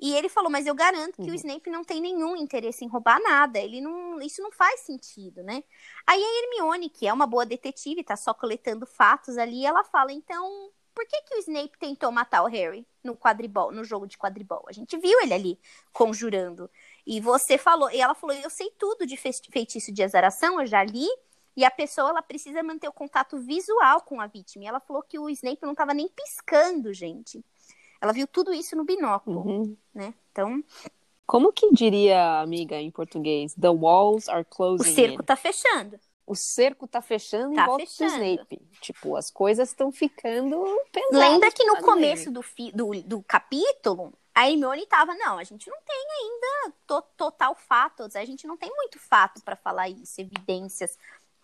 E 0.00 0.14
ele 0.14 0.28
falou, 0.28 0.50
mas 0.50 0.66
eu 0.66 0.74
garanto 0.74 1.16
que 1.16 1.22
Uhum. 1.22 1.32
o 1.32 1.34
Snape 1.34 1.70
não 1.70 1.82
tem 1.82 2.00
nenhum 2.00 2.36
interesse 2.36 2.84
em 2.84 2.88
roubar 2.88 3.20
nada. 3.20 3.58
Ele 3.58 3.80
não, 3.80 4.20
isso 4.20 4.40
não 4.40 4.52
faz 4.52 4.80
sentido, 4.80 5.42
né? 5.42 5.64
Aí 6.06 6.22
a 6.22 6.42
Hermione, 6.44 6.88
que 6.88 7.06
é 7.06 7.12
uma 7.12 7.26
boa 7.26 7.44
detetive, 7.44 8.04
tá 8.04 8.16
só 8.16 8.32
coletando 8.32 8.86
fatos 8.86 9.36
ali, 9.36 9.66
ela 9.66 9.82
fala, 9.82 10.12
então, 10.12 10.70
por 10.94 11.06
que 11.06 11.20
que 11.22 11.34
o 11.34 11.38
Snape 11.38 11.76
tentou 11.78 12.12
matar 12.12 12.42
o 12.42 12.46
Harry 12.46 12.86
no 13.02 13.16
quadribol, 13.16 13.72
no 13.72 13.82
jogo 13.84 14.06
de 14.06 14.16
quadribol? 14.16 14.64
A 14.68 14.72
gente 14.72 14.96
viu 14.98 15.20
ele 15.20 15.34
ali 15.34 15.58
conjurando. 15.92 16.70
E 17.06 17.20
você 17.20 17.58
falou, 17.58 17.90
e 17.90 18.00
ela 18.00 18.14
falou, 18.14 18.36
eu 18.36 18.50
sei 18.50 18.70
tudo 18.78 19.04
de 19.06 19.16
fe- 19.16 19.32
feitiço 19.50 19.92
de 19.92 20.02
azaração, 20.02 20.60
eu 20.60 20.66
já 20.66 20.82
li. 20.84 21.06
E 21.56 21.64
a 21.64 21.70
pessoa, 21.72 22.10
ela 22.10 22.22
precisa 22.22 22.62
manter 22.62 22.86
o 22.88 22.92
contato 22.92 23.36
visual 23.40 24.02
com 24.02 24.20
a 24.20 24.28
vítima. 24.28 24.62
E 24.64 24.68
ela 24.68 24.78
falou 24.78 25.02
que 25.02 25.18
o 25.18 25.28
Snape 25.28 25.66
não 25.66 25.74
tava 25.74 25.92
nem 25.92 26.08
piscando, 26.08 26.94
gente. 26.94 27.44
Ela 28.00 28.12
viu 28.12 28.26
tudo 28.26 28.52
isso 28.52 28.76
no 28.76 28.84
binóculo, 28.84 29.40
Uhum. 29.40 29.76
né? 29.94 30.14
Então, 30.32 30.62
Como 31.26 31.52
que 31.52 31.70
diria, 31.72 32.40
amiga, 32.40 32.76
em 32.76 32.90
português? 32.90 33.54
The 33.54 33.68
walls 33.68 34.28
are 34.30 34.40
o 34.40 34.44
closing 34.44 34.94
cerco 34.94 35.22
in. 35.22 35.24
tá 35.26 35.36
fechando. 35.36 36.00
O 36.26 36.34
cerco 36.34 36.86
tá 36.86 37.02
fechando 37.02 37.54
Tá 37.54 37.62
em 37.62 37.66
volta 37.66 37.84
fechando. 37.86 38.10
do 38.10 38.24
Snape. 38.24 38.60
Tipo, 38.80 39.16
as 39.16 39.30
coisas 39.30 39.68
estão 39.68 39.90
ficando 39.92 40.62
pesadas. 40.92 41.18
Lembra 41.30 41.50
que 41.52 41.64
no 41.64 41.82
começo 41.82 42.30
do, 42.30 42.42
fi- 42.42 42.72
do, 42.72 42.90
do 43.02 43.22
capítulo, 43.22 44.12
a 44.34 44.48
Hermione 44.48 44.86
tava, 44.86 45.14
não, 45.14 45.36
a 45.38 45.44
gente 45.44 45.68
não 45.68 45.78
tem 45.86 45.96
ainda 46.22 46.74
to- 46.86 47.02
total 47.16 47.54
fatos, 47.54 48.14
a 48.16 48.24
gente 48.24 48.46
não 48.46 48.56
tem 48.56 48.70
muito 48.74 48.98
fato 48.98 49.42
pra 49.42 49.56
falar 49.56 49.88
isso, 49.88 50.20
evidências 50.20 50.96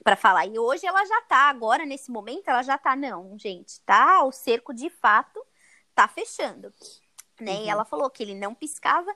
para 0.03 0.17
falar. 0.17 0.47
E 0.47 0.59
hoje 0.59 0.87
ela 0.87 1.05
já 1.05 1.21
tá, 1.23 1.49
agora 1.51 1.85
nesse 1.85 2.11
momento 2.11 2.49
ela 2.49 2.63
já 2.63 2.77
tá, 2.79 2.95
não, 2.95 3.39
gente, 3.39 3.81
tá, 3.81 4.23
o 4.25 4.31
cerco 4.33 4.73
de 4.75 4.89
fato 4.91 5.43
tá 5.95 6.09
fechando, 6.09 6.73
né? 7.41 7.55
Uhum. 7.57 7.65
E 7.65 7.69
ela 7.69 7.85
falou 7.85 8.11
que 8.11 8.23
ele 8.23 8.35
não 8.35 8.55
piscava. 8.55 9.15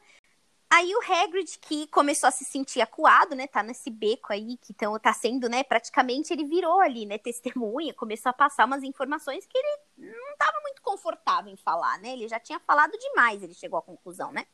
Aí 0.71 0.95
o 0.95 1.01
Hagrid, 1.01 1.59
que 1.61 1.87
começou 1.87 2.29
a 2.29 2.31
se 2.31 2.45
sentir 2.45 2.83
acuado, 2.83 3.35
né? 3.35 3.47
Tá 3.47 3.63
nesse 3.63 3.89
beco 3.89 4.33
aí, 4.33 4.59
que 4.59 4.73
então 4.73 4.99
tá 4.99 5.15
sendo, 5.15 5.49
né? 5.49 5.65
Praticamente 5.65 6.31
ele 6.33 6.45
virou 6.45 6.81
ali, 6.81 7.07
né? 7.07 7.17
Testemunha, 7.19 7.95
começou 7.95 8.29
a 8.31 8.35
passar 8.35 8.67
umas 8.67 8.83
informações 8.83 9.47
que 9.47 9.57
ele 9.57 10.13
não 10.13 10.37
tava 10.37 10.61
muito 10.61 10.83
confortável 10.83 11.53
em 11.53 11.57
falar, 11.57 11.99
né? 12.01 12.11
Ele 12.11 12.29
já 12.29 12.39
tinha 12.39 12.61
falado 12.61 12.93
demais, 12.99 13.43
ele 13.43 13.55
chegou 13.55 13.79
à 13.79 13.83
conclusão, 13.83 14.31
né? 14.31 14.47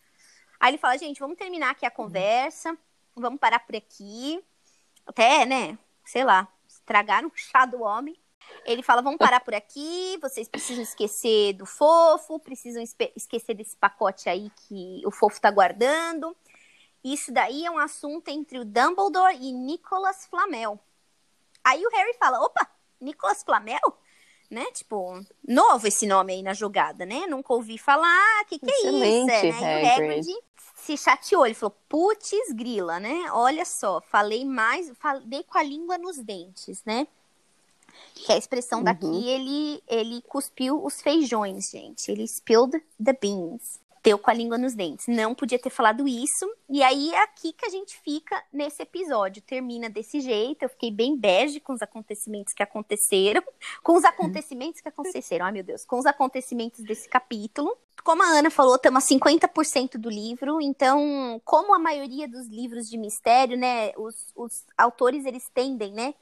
Aí 0.61 0.71
ele 0.71 0.79
fala, 0.79 0.97
gente, 0.97 1.19
vamos 1.19 1.37
terminar 1.37 1.71
aqui 1.71 1.85
a 1.85 1.89
uhum. 1.89 1.97
conversa, 1.97 2.79
vamos 3.17 3.41
parar 3.41 3.59
por 3.59 3.75
aqui. 3.75 4.43
Até, 5.05 5.45
né? 5.45 5.77
Sei 6.05 6.25
lá, 6.25 6.47
estragaram 6.69 7.29
o 7.29 7.33
chá 7.35 7.67
do 7.67 7.83
homem. 7.83 8.17
Ele 8.65 8.83
fala: 8.83 9.03
vamos 9.03 9.19
parar 9.19 9.41
por 9.41 9.55
aqui, 9.55 10.19
vocês 10.21 10.49
precisam 10.49 10.83
esquecer 10.83 11.53
do 11.55 11.67
fofo, 11.67 12.39
precisam 12.39 12.83
esquecer 12.83 13.55
desse 13.55 13.77
pacote 13.77 14.29
aí 14.29 14.51
que 14.67 15.03
o 15.05 15.11
fofo 15.11 15.41
tá 15.41 15.51
guardando. 15.51 16.37
Isso 17.03 17.33
daí 17.33 17.67
é 17.67 17.71
um 17.71 17.79
assunto 17.79 18.29
entre 18.29 18.59
o 18.59 18.65
Dumbledore 18.65 19.37
e 19.39 19.53
Nicholas 19.53 20.27
Flamel. 20.27 20.81
Aí 21.63 21.85
o 21.85 21.91
Harry 21.91 22.15
fala: 22.15 22.41
opa, 22.41 22.69
Nicholas 23.01 23.43
Flamel? 23.43 23.99
Né? 24.51 24.65
Tipo, 24.73 25.21
novo 25.47 25.87
esse 25.89 26.07
nome 26.07 26.35
aí 26.35 26.43
na 26.43 26.55
jogada, 26.55 27.05
né? 27.05 27.27
Nunca 27.27 27.53
ouvi 27.53 27.77
falar, 27.77 28.45
que 28.45 28.59
que 28.59 28.71
Excelente, 28.71 29.31
é 29.33 29.49
isso? 29.49 29.59
É, 29.59 29.61
né? 29.61 29.83
E 29.83 29.85
o 29.85 29.93
Hagrid 29.93 30.45
se 30.75 30.97
chateou, 30.97 31.47
ele 31.47 31.55
falou, 31.55 31.75
putz 31.89 32.53
grila, 32.53 33.01
né? 33.01 33.27
Olha 33.33 33.65
só, 33.65 34.01
falei 34.03 34.45
mais, 34.45 34.93
falei 34.99 35.43
com 35.43 35.59
a 35.59 35.63
língua 35.63 35.97
nos 35.99 36.19
dentes, 36.19 36.85
né? 36.85 37.09
Que 38.15 38.33
é 38.33 38.35
a 38.35 38.39
expressão 38.39 38.79
uhum. 38.79 38.85
daqui, 38.85 39.29
ele, 39.29 39.83
ele 39.89 40.23
cuspiu 40.23 40.85
os 40.85 41.01
feijões, 41.01 41.71
gente. 41.71 42.11
Ele 42.11 42.25
spilled 42.25 42.83
the 43.03 43.13
beans. 43.13 43.83
Deu 44.05 44.19
com 44.19 44.31
a 44.31 44.35
língua 44.35 44.59
nos 44.59 44.75
dentes. 44.75 45.07
Não 45.09 45.35
podia 45.35 45.59
ter 45.59 45.71
falado 45.71 46.07
isso. 46.07 46.47
E 46.69 46.83
aí 46.83 47.15
é 47.15 47.23
aqui 47.23 47.55
que 47.55 47.65
a 47.65 47.71
gente 47.71 47.99
fica 48.05 48.41
nesse 48.53 48.83
episódio. 48.83 49.41
Termina 49.41 49.89
desse 49.89 50.21
jeito. 50.21 50.63
Eu 50.63 50.69
fiquei 50.69 50.91
bem 50.91 51.17
bege 51.17 51.59
com 51.59 51.73
os 51.73 51.81
acontecimentos 51.81 52.53
que 52.53 52.63
aconteceram. 52.63 53.43
Com 53.83 53.97
os 53.97 54.05
acontecimentos 54.05 54.83
que 54.83 54.89
aconteceram. 54.91 55.47
Ai, 55.47 55.53
meu 55.53 55.65
Deus. 55.65 55.87
Com 55.87 55.99
os 55.99 56.05
acontecimentos 56.05 56.85
desse 56.85 57.09
capítulo. 57.09 57.75
Como 58.05 58.23
a 58.23 58.27
Ana 58.27 58.51
falou, 58.51 58.77
estamos 58.77 59.03
a 59.03 59.07
50% 59.07 59.97
do 59.97 60.11
livro. 60.11 60.61
Então, 60.61 61.41
como 61.43 61.75
a 61.75 61.79
maioria 61.79 62.29
dos 62.29 62.47
livros 62.49 62.91
de 62.91 62.99
mistério, 62.99 63.57
né? 63.57 63.93
Os, 63.97 64.31
os 64.37 64.67
autores, 64.77 65.25
eles 65.25 65.49
tendem, 65.55 65.95
né? 65.95 66.13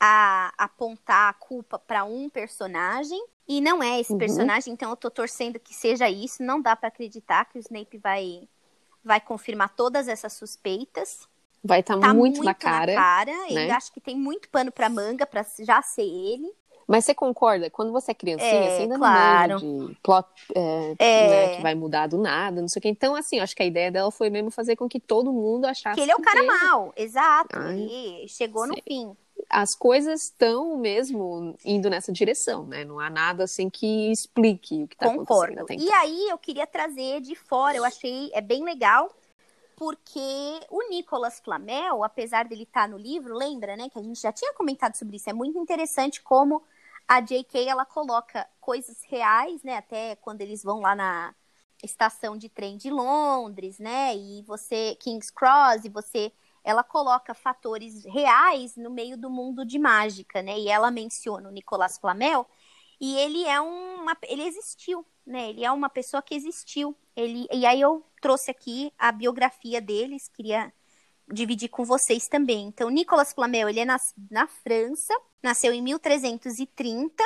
A 0.00 0.52
apontar 0.56 1.30
a 1.30 1.32
culpa 1.32 1.78
para 1.78 2.04
um 2.04 2.28
personagem 2.28 3.20
e 3.48 3.60
não 3.60 3.82
é 3.82 3.98
esse 3.98 4.12
uhum. 4.12 4.18
personagem, 4.18 4.72
então 4.72 4.90
eu 4.90 4.96
tô 4.96 5.10
torcendo 5.10 5.58
que 5.58 5.74
seja 5.74 6.08
isso. 6.08 6.42
Não 6.42 6.60
dá 6.60 6.76
para 6.76 6.88
acreditar 6.88 7.46
que 7.46 7.58
o 7.58 7.60
Snape 7.60 7.96
vai 7.96 8.46
vai 9.02 9.20
confirmar 9.20 9.70
todas 9.74 10.06
essas 10.06 10.34
suspeitas. 10.34 11.26
Vai 11.64 11.80
estar 11.80 11.94
tá, 11.94 12.00
tá 12.00 12.14
muito, 12.14 12.36
muito, 12.36 12.44
na 12.44 12.54
cara. 12.54 12.94
Na 12.94 13.00
cara. 13.00 13.32
Né? 13.50 13.70
Acho 13.70 13.90
que 13.90 14.00
tem 14.00 14.16
muito 14.16 14.50
pano 14.50 14.70
para 14.70 14.90
manga 14.90 15.26
para 15.26 15.44
já 15.60 15.80
ser 15.80 16.02
ele. 16.02 16.52
Mas 16.86 17.04
você 17.04 17.14
concorda? 17.14 17.70
Quando 17.70 17.92
você 17.92 18.12
é 18.12 18.14
criancinha, 18.14 18.50
é, 18.50 18.70
você 18.70 18.82
ainda 18.82 18.96
claro. 18.96 19.60
não 19.60 19.72
manja 19.72 19.88
de 19.88 19.98
plot 20.02 20.28
é, 20.54 20.94
é. 20.98 21.28
Né, 21.28 21.56
que 21.56 21.62
vai 21.62 21.74
mudar 21.74 22.06
do 22.06 22.16
nada, 22.16 22.62
não 22.62 22.68
sei 22.68 22.80
o 22.80 22.82
que. 22.82 22.88
Então, 22.88 23.14
assim, 23.14 23.40
acho 23.40 23.54
que 23.54 23.62
a 23.62 23.66
ideia 23.66 23.90
dela 23.90 24.10
foi 24.10 24.30
mesmo 24.30 24.50
fazer 24.50 24.74
com 24.74 24.88
que 24.88 24.98
todo 24.98 25.30
mundo 25.30 25.66
achasse 25.66 25.96
que 25.96 26.00
ele 26.00 26.12
é 26.12 26.16
o 26.16 26.22
cara 26.22 26.40
que... 26.40 26.46
mal, 26.46 26.92
exato. 26.96 27.58
Ai, 27.58 28.24
chegou 28.26 28.66
sei. 28.66 28.76
no 28.76 28.82
fim 28.82 29.16
as 29.48 29.74
coisas 29.74 30.24
estão 30.24 30.76
mesmo 30.76 31.56
indo 31.64 31.88
nessa 31.88 32.12
direção, 32.12 32.66
né? 32.66 32.84
Não 32.84 33.00
há 33.00 33.08
nada 33.08 33.44
assim 33.44 33.70
que 33.70 34.12
explique 34.12 34.84
o 34.84 34.88
que 34.88 34.94
está 34.94 35.06
acontecendo. 35.06 35.60
Concordo. 35.60 35.72
E 35.72 35.90
aí 35.92 36.28
eu 36.28 36.36
queria 36.36 36.66
trazer 36.66 37.20
de 37.20 37.34
fora, 37.34 37.76
eu 37.76 37.84
achei 37.84 38.30
é 38.34 38.40
bem 38.40 38.62
legal, 38.62 39.10
porque 39.74 40.60
o 40.70 40.90
Nicolas 40.90 41.40
Flamel, 41.40 42.04
apesar 42.04 42.46
dele 42.46 42.64
estar 42.64 42.82
tá 42.82 42.88
no 42.88 42.98
livro, 42.98 43.34
lembra, 43.34 43.76
né, 43.76 43.88
que 43.88 43.98
a 43.98 44.02
gente 44.02 44.20
já 44.20 44.32
tinha 44.32 44.52
comentado 44.52 44.96
sobre 44.96 45.16
isso, 45.16 45.30
é 45.30 45.32
muito 45.32 45.58
interessante 45.58 46.20
como 46.20 46.62
a 47.06 47.20
J.K. 47.20 47.70
ela 47.70 47.86
coloca 47.86 48.46
coisas 48.60 49.02
reais, 49.04 49.62
né, 49.62 49.76
até 49.76 50.16
quando 50.16 50.42
eles 50.42 50.62
vão 50.62 50.80
lá 50.80 50.94
na 50.94 51.34
estação 51.82 52.36
de 52.36 52.48
trem 52.48 52.76
de 52.76 52.90
Londres, 52.90 53.78
né, 53.78 54.14
e 54.14 54.42
você 54.42 54.94
King's 55.00 55.30
Cross, 55.30 55.84
e 55.84 55.88
você 55.88 56.32
ela 56.68 56.84
coloca 56.84 57.32
fatores 57.32 58.04
reais 58.04 58.76
no 58.76 58.90
meio 58.90 59.16
do 59.16 59.30
mundo 59.30 59.64
de 59.64 59.78
mágica, 59.78 60.42
né? 60.42 60.58
E 60.58 60.68
ela 60.68 60.90
menciona 60.90 61.48
o 61.48 61.50
Nicolas 61.50 61.96
Flamel, 61.96 62.46
e 63.00 63.16
ele 63.16 63.42
é 63.46 63.58
uma, 63.58 64.14
ele 64.24 64.42
existiu, 64.42 65.02
né? 65.26 65.48
Ele 65.48 65.64
é 65.64 65.72
uma 65.72 65.88
pessoa 65.88 66.20
que 66.20 66.34
existiu. 66.34 66.94
Ele, 67.16 67.46
e 67.50 67.64
aí 67.64 67.80
eu 67.80 68.04
trouxe 68.20 68.50
aqui 68.50 68.92
a 68.98 69.10
biografia 69.10 69.80
deles, 69.80 70.28
queria 70.28 70.70
dividir 71.32 71.70
com 71.70 71.86
vocês 71.86 72.28
também. 72.28 72.66
Então, 72.66 72.90
Nicolas 72.90 73.32
Flamel, 73.32 73.70
ele 73.70 73.80
é 73.80 73.86
na 73.86 74.46
França, 74.46 75.14
nasceu 75.42 75.72
em 75.72 75.80
1330 75.80 77.24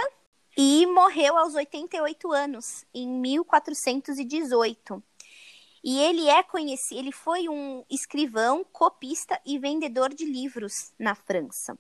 e 0.56 0.86
morreu 0.86 1.36
aos 1.36 1.56
88 1.56 2.30
anos, 2.30 2.86
em 2.94 3.08
1418. 3.08 5.02
E 5.82 5.98
ele 5.98 6.28
é 6.28 6.42
conhecido, 6.42 7.00
ele 7.00 7.12
foi 7.12 7.48
um 7.48 7.84
escrivão, 7.90 8.64
copista 8.72 9.40
e 9.44 9.58
vendedor 9.58 10.14
de 10.14 10.24
livros 10.24 10.92
na 10.96 11.14
França. 11.14 11.76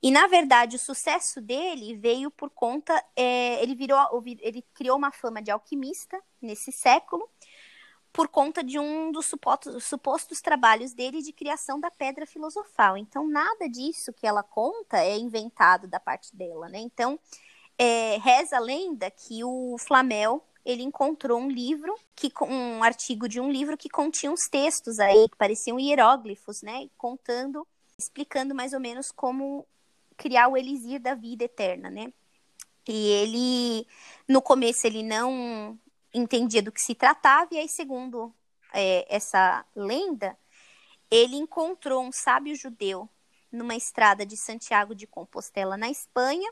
E 0.00 0.10
na 0.10 0.28
verdade 0.28 0.76
o 0.76 0.78
sucesso 0.78 1.40
dele 1.40 1.96
veio 1.96 2.30
por 2.30 2.50
conta, 2.50 3.04
é, 3.16 3.60
ele 3.62 3.74
virou, 3.74 3.98
ele 4.40 4.64
criou 4.72 4.96
uma 4.96 5.10
fama 5.10 5.42
de 5.42 5.50
alquimista 5.50 6.20
nesse 6.40 6.70
século 6.70 7.28
por 8.12 8.28
conta 8.28 8.62
de 8.62 8.78
um 8.78 9.12
dos 9.12 9.26
supostos, 9.26 9.84
supostos 9.84 10.40
trabalhos 10.40 10.92
dele 10.92 11.22
de 11.22 11.32
criação 11.32 11.78
da 11.80 11.90
pedra 11.90 12.26
filosofal. 12.26 12.96
Então 12.96 13.26
nada 13.26 13.68
disso 13.68 14.12
que 14.12 14.26
ela 14.26 14.42
conta 14.42 14.98
é 14.98 15.16
inventado 15.16 15.88
da 15.88 15.98
parte 15.98 16.34
dela, 16.36 16.68
né? 16.68 16.78
Então 16.78 17.18
é, 17.78 18.18
reza 18.18 18.56
a 18.56 18.60
lenda 18.60 19.10
que 19.10 19.42
o 19.42 19.76
Flamel 19.78 20.44
ele 20.64 20.82
encontrou 20.82 21.40
um 21.40 21.48
livro, 21.48 21.94
que 22.14 22.30
um 22.42 22.82
artigo 22.82 23.28
de 23.28 23.40
um 23.40 23.50
livro 23.50 23.76
que 23.76 23.88
continha 23.88 24.32
uns 24.32 24.48
textos 24.48 24.98
aí, 24.98 25.28
que 25.28 25.36
pareciam 25.36 25.78
hieróglifos, 25.78 26.62
né? 26.62 26.88
Contando, 26.96 27.66
explicando 27.98 28.54
mais 28.54 28.72
ou 28.72 28.80
menos 28.80 29.10
como 29.10 29.66
criar 30.16 30.48
o 30.48 30.56
elixir 30.56 31.00
da 31.00 31.14
vida 31.14 31.44
eterna, 31.44 31.90
né? 31.90 32.12
E 32.86 33.08
ele, 33.08 33.86
no 34.28 34.42
começo, 34.42 34.86
ele 34.86 35.02
não 35.02 35.78
entendia 36.12 36.62
do 36.62 36.72
que 36.72 36.80
se 36.80 36.94
tratava, 36.94 37.48
e 37.52 37.58
aí, 37.58 37.68
segundo 37.68 38.34
é, 38.74 39.06
essa 39.08 39.64
lenda, 39.74 40.36
ele 41.10 41.36
encontrou 41.36 42.02
um 42.02 42.12
sábio 42.12 42.54
judeu 42.54 43.08
numa 43.50 43.74
estrada 43.74 44.26
de 44.26 44.36
Santiago 44.36 44.94
de 44.94 45.06
Compostela, 45.06 45.76
na 45.76 45.90
Espanha. 45.90 46.50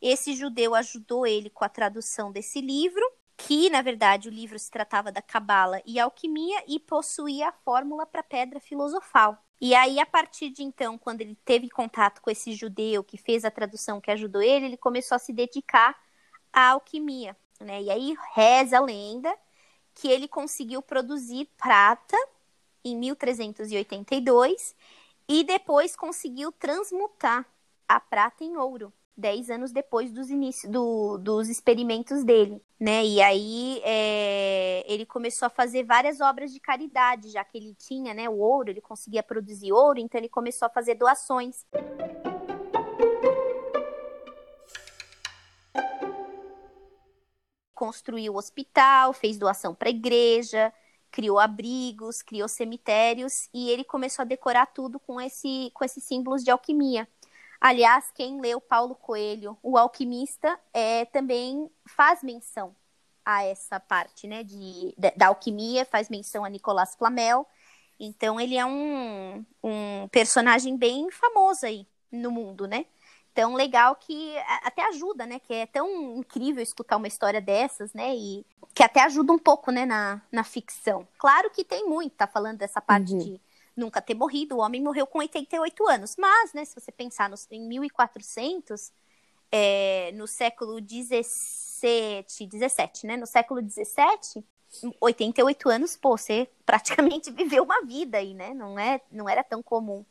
Esse 0.00 0.34
judeu 0.34 0.74
ajudou 0.74 1.26
ele 1.26 1.50
com 1.50 1.64
a 1.64 1.68
tradução 1.68 2.32
desse 2.32 2.60
livro 2.60 3.04
que, 3.46 3.68
na 3.70 3.82
verdade, 3.82 4.28
o 4.28 4.32
livro 4.32 4.58
se 4.58 4.70
tratava 4.70 5.10
da 5.10 5.20
cabala 5.20 5.82
e 5.84 5.98
alquimia 5.98 6.62
e 6.66 6.78
possuía 6.78 7.48
a 7.48 7.52
fórmula 7.52 8.06
para 8.06 8.22
pedra 8.22 8.60
filosofal. 8.60 9.36
E 9.60 9.74
aí, 9.74 9.98
a 9.98 10.06
partir 10.06 10.50
de 10.50 10.62
então, 10.62 10.98
quando 10.98 11.20
ele 11.20 11.36
teve 11.44 11.68
contato 11.68 12.20
com 12.20 12.30
esse 12.30 12.52
judeu 12.52 13.02
que 13.02 13.16
fez 13.16 13.44
a 13.44 13.50
tradução 13.50 14.00
que 14.00 14.10
ajudou 14.10 14.42
ele, 14.42 14.66
ele 14.66 14.76
começou 14.76 15.16
a 15.16 15.18
se 15.18 15.32
dedicar 15.32 15.96
à 16.52 16.70
alquimia. 16.70 17.36
Né? 17.60 17.82
E 17.82 17.90
aí 17.90 18.16
reza 18.34 18.78
a 18.78 18.80
lenda 18.80 19.32
que 19.94 20.08
ele 20.08 20.28
conseguiu 20.28 20.82
produzir 20.82 21.48
prata 21.56 22.16
em 22.84 22.96
1382 22.96 24.74
e 25.28 25.44
depois 25.44 25.94
conseguiu 25.94 26.50
transmutar 26.52 27.46
a 27.88 28.00
prata 28.00 28.42
em 28.42 28.56
ouro 28.56 28.92
dez 29.16 29.50
anos 29.50 29.72
depois 29.72 30.10
dos 30.10 30.30
inícios 30.30 30.70
do, 30.70 31.18
dos 31.18 31.48
experimentos 31.48 32.24
dele, 32.24 32.62
né? 32.80 33.04
E 33.04 33.20
aí 33.20 33.80
é, 33.84 34.84
ele 34.86 35.04
começou 35.04 35.46
a 35.46 35.50
fazer 35.50 35.84
várias 35.84 36.20
obras 36.20 36.52
de 36.52 36.58
caridade, 36.58 37.30
já 37.30 37.44
que 37.44 37.58
ele 37.58 37.74
tinha, 37.74 38.14
né, 38.14 38.28
o 38.28 38.38
ouro, 38.38 38.70
ele 38.70 38.80
conseguia 38.80 39.22
produzir 39.22 39.72
ouro, 39.72 39.98
então 39.98 40.18
ele 40.18 40.28
começou 40.28 40.66
a 40.66 40.70
fazer 40.70 40.94
doações. 40.94 41.66
Construiu 47.74 48.34
o 48.34 48.36
hospital, 48.36 49.12
fez 49.12 49.36
doação 49.36 49.74
para 49.74 49.88
a 49.88 49.90
igreja, 49.90 50.72
criou 51.10 51.38
abrigos, 51.38 52.22
criou 52.22 52.48
cemitérios 52.48 53.48
e 53.52 53.68
ele 53.70 53.84
começou 53.84 54.22
a 54.22 54.26
decorar 54.26 54.66
tudo 54.66 54.98
com 54.98 55.20
esse 55.20 55.70
com 55.74 55.84
esses 55.84 56.02
símbolos 56.02 56.42
de 56.42 56.50
alquimia. 56.50 57.06
Aliás, 57.62 58.10
quem 58.12 58.40
leu 58.40 58.60
Paulo 58.60 58.96
Coelho, 58.96 59.56
O 59.62 59.78
Alquimista, 59.78 60.58
é, 60.74 61.04
também 61.04 61.70
faz 61.86 62.20
menção 62.20 62.74
a 63.24 63.44
essa 63.44 63.78
parte, 63.78 64.26
né, 64.26 64.42
de, 64.42 64.92
da 65.16 65.28
alquimia, 65.28 65.84
faz 65.84 66.08
menção 66.08 66.44
a 66.44 66.48
Nicolas 66.48 66.96
Flamel. 66.96 67.46
Então, 68.00 68.40
ele 68.40 68.56
é 68.56 68.66
um, 68.66 69.46
um 69.62 70.08
personagem 70.10 70.76
bem 70.76 71.08
famoso 71.12 71.64
aí 71.64 71.86
no 72.10 72.32
mundo, 72.32 72.66
né? 72.66 72.84
Então, 73.30 73.54
legal 73.54 73.94
que 73.94 74.36
até 74.64 74.84
ajuda, 74.88 75.24
né? 75.24 75.38
Que 75.38 75.54
é 75.54 75.66
tão 75.66 76.16
incrível 76.16 76.64
escutar 76.64 76.96
uma 76.96 77.06
história 77.06 77.40
dessas, 77.40 77.92
né? 77.92 78.12
E 78.12 78.44
que 78.74 78.82
até 78.82 79.02
ajuda 79.02 79.32
um 79.32 79.38
pouco, 79.38 79.70
né, 79.70 79.86
na, 79.86 80.20
na 80.32 80.42
ficção. 80.42 81.06
Claro 81.16 81.48
que 81.50 81.62
tem 81.62 81.88
muito, 81.88 82.16
tá 82.16 82.26
falando 82.26 82.58
dessa 82.58 82.80
parte 82.80 83.12
uhum. 83.12 83.18
de 83.18 83.40
nunca 83.76 84.00
ter 84.00 84.14
morrido. 84.14 84.56
O 84.56 84.60
homem 84.60 84.82
morreu 84.82 85.06
com 85.06 85.18
88 85.18 85.88
anos. 85.88 86.16
Mas, 86.18 86.52
né, 86.52 86.64
se 86.64 86.78
você 86.78 86.92
pensar 86.92 87.28
nos, 87.28 87.46
em 87.50 87.60
1400, 87.66 88.92
é, 89.50 90.10
no 90.14 90.26
século 90.26 90.80
17, 90.80 92.46
17, 92.46 93.06
né? 93.06 93.16
No 93.16 93.26
século 93.26 93.60
17, 93.60 94.42
88 95.00 95.68
anos, 95.68 95.96
pô, 95.96 96.16
você 96.16 96.48
praticamente 96.64 97.30
viveu 97.30 97.62
uma 97.62 97.82
vida 97.84 98.18
aí, 98.18 98.32
né? 98.32 98.54
Não, 98.54 98.78
é, 98.78 99.00
não 99.10 99.28
era 99.28 99.44
tão 99.44 99.62
comum. 99.62 100.04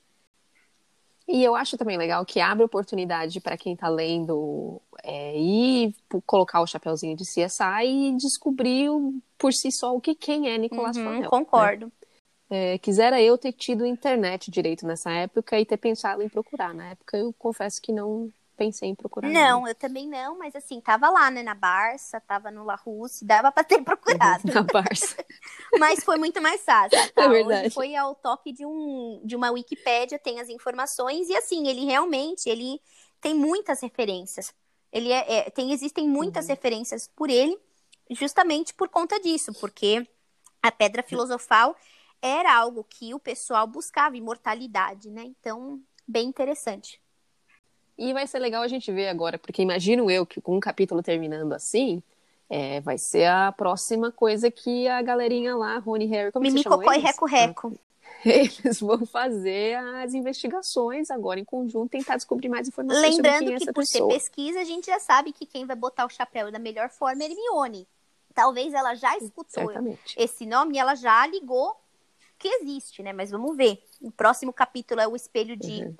E 1.28 1.44
eu 1.44 1.56
acho 1.56 1.78
também 1.78 1.98
legal 1.98 2.26
que 2.26 2.42
abre 2.42 2.64
oportunidade 2.64 3.40
para 3.40 3.56
quem 3.56 3.74
está 3.74 3.88
lendo 3.88 4.82
é, 5.04 5.38
ir 5.38 5.96
colocar 6.26 6.62
o 6.62 6.68
chapéuzinho 6.68 7.16
de 7.16 7.24
CSI 7.24 7.86
e 7.86 8.18
descobrir 8.18 8.90
por 9.38 9.54
si 9.54 9.72
só 9.72 9.96
o 9.96 10.02
que 10.02 10.14
quem 10.14 10.50
é 10.50 10.58
Nicolás 10.58 10.98
uhum, 10.98 11.04
Flamel. 11.04 11.22
Né? 11.22 11.30
Concordo. 11.30 11.86
Né? 11.86 11.92
É, 12.54 12.78
quisera 12.80 13.22
eu 13.22 13.38
ter 13.38 13.54
tido 13.54 13.86
internet 13.86 14.52
direito 14.52 14.86
nessa 14.86 15.10
época 15.10 15.58
e 15.58 15.66
ter 15.66 15.78
pensado 15.78 16.22
em 16.22 16.28
procurar. 16.28 16.74
Na 16.74 16.90
época 16.90 17.18
eu 17.18 17.34
confesso 17.40 17.82
que 17.82 17.94
não 17.94 18.30
pensei 18.58 18.90
em 18.90 18.94
procurar. 18.94 19.30
Não, 19.30 19.66
eu 19.66 19.74
também 19.74 20.06
não, 20.06 20.38
mas 20.38 20.54
assim, 20.54 20.82
tava 20.82 21.10
lá, 21.10 21.32
né, 21.32 21.42
na 21.44 21.56
Barça, 21.56 22.20
tava 22.20 22.52
no 22.52 22.66
La 22.66 22.76
Russe, 22.76 23.24
dava 23.24 23.54
pra 23.54 23.64
ter 23.64 23.82
procurado. 23.86 24.54
na 24.54 24.64
Barça. 24.64 25.16
mas 25.80 26.04
foi 26.04 26.18
muito 26.18 26.42
mais 26.42 26.62
fácil. 26.62 27.00
Tá? 27.16 27.24
É 27.24 27.30
verdade. 27.30 27.68
Hoje 27.68 27.74
foi 27.74 27.96
ao 27.96 28.14
toque 28.16 28.52
de, 28.52 28.66
um, 28.66 29.22
de 29.24 29.34
uma 29.36 29.50
Wikipédia, 29.50 30.20
tem 30.20 30.42
as 30.42 30.50
informações, 30.50 31.30
e 31.30 31.36
assim, 31.36 31.70
ele 31.70 31.86
realmente, 31.86 32.50
ele 32.50 32.82
tem 33.22 33.34
muitas 33.34 33.82
referências. 33.82 34.54
Ele 34.92 35.10
é, 35.10 35.38
é 35.38 35.50
tem, 35.50 35.72
existem 35.72 36.06
muitas 36.06 36.46
uhum. 36.46 36.52
referências 36.52 37.10
por 37.16 37.30
ele, 37.30 37.58
justamente 38.10 38.74
por 38.74 38.90
conta 38.90 39.20
disso, 39.22 39.54
porque 39.54 40.06
a 40.62 40.70
pedra 40.70 41.02
filosofal 41.02 41.76
era 42.22 42.56
algo 42.56 42.86
que 42.88 43.14
o 43.14 43.20
pessoal 43.20 43.66
buscava, 43.66 44.16
imortalidade, 44.16 45.10
né? 45.10 45.24
Então, 45.24 45.80
bem 46.08 46.28
interessante. 46.28 47.02
E 47.98 48.14
vai 48.14 48.26
ser 48.28 48.40
legal 48.40 48.64
a 48.64 48.68
gente 48.68 48.92
ver 48.92 49.10
agora, 49.10 49.38
porque 49.38 49.62
imagino 49.62 50.10
eu 50.10 50.26
que 50.26 50.42
com 50.42 50.56
um 50.56 50.60
capítulo 50.60 51.04
terminando 51.04 51.54
assim, 51.54 52.02
é, 52.50 52.82
vai 52.82 52.98
ser 52.98 53.26
a 53.26 53.52
próxima 53.52 54.12
coisa 54.12 54.52
que 54.52 54.88
a 54.88 55.02
galerinha 55.02 55.56
lá, 55.56 55.78
Rony 55.78 56.06
Harry, 56.08 56.32
como 56.32 56.44
Mimi, 56.44 56.58
se 56.58 56.64
chama 56.64 56.78
Cocó 56.78 56.94
e 56.94 56.98
Reco 56.98 57.26
Reco. 57.26 57.74
Eles 58.26 58.80
vão 58.80 59.06
fazer 59.06 59.78
as 59.78 60.14
investigações 60.14 61.10
agora 61.10 61.40
em 61.40 61.46
conjunto, 61.46 61.90
tentar 61.90 62.18
descobrir 62.18 62.50
mais 62.50 62.68
informações 62.68 63.16
Lembrando 63.16 63.40
sobre 63.40 63.46
quem 63.46 63.56
é 63.56 63.60
que 63.60 63.66
por 63.74 63.82
pessoa. 63.82 64.12
ser 64.12 64.16
pesquisa, 64.20 64.60
a 64.60 64.64
gente 64.64 64.86
já 64.86 65.00
sabe 65.00 65.32
que 65.32 65.46
quem 65.46 65.66
vai 65.66 65.76
botar 65.76 66.06
o 66.06 66.10
chapéu 66.10 66.52
da 66.52 66.60
melhor 66.60 66.90
forma 66.90 67.24
é 67.24 67.28
Hermione. 67.28 67.88
Talvez 68.34 68.74
ela 68.74 68.96
já 68.96 69.18
escutou 69.18 69.66
Certamente. 69.66 70.16
esse 70.18 70.46
nome 70.46 70.76
e 70.76 70.80
ela 70.80 70.94
já 70.94 71.26
ligou 71.26 71.76
que 72.42 72.48
existe, 72.48 73.04
né? 73.04 73.14
Mas 73.14 73.30
vamos 73.30 73.56
ver. 73.56 73.84
O 74.02 74.12
próximo 74.12 74.52
capítulo 74.52 75.00
é 75.00 75.08
o 75.08 75.16
espelho 75.16 75.56
de 75.56 75.84
uhum. 75.84 75.94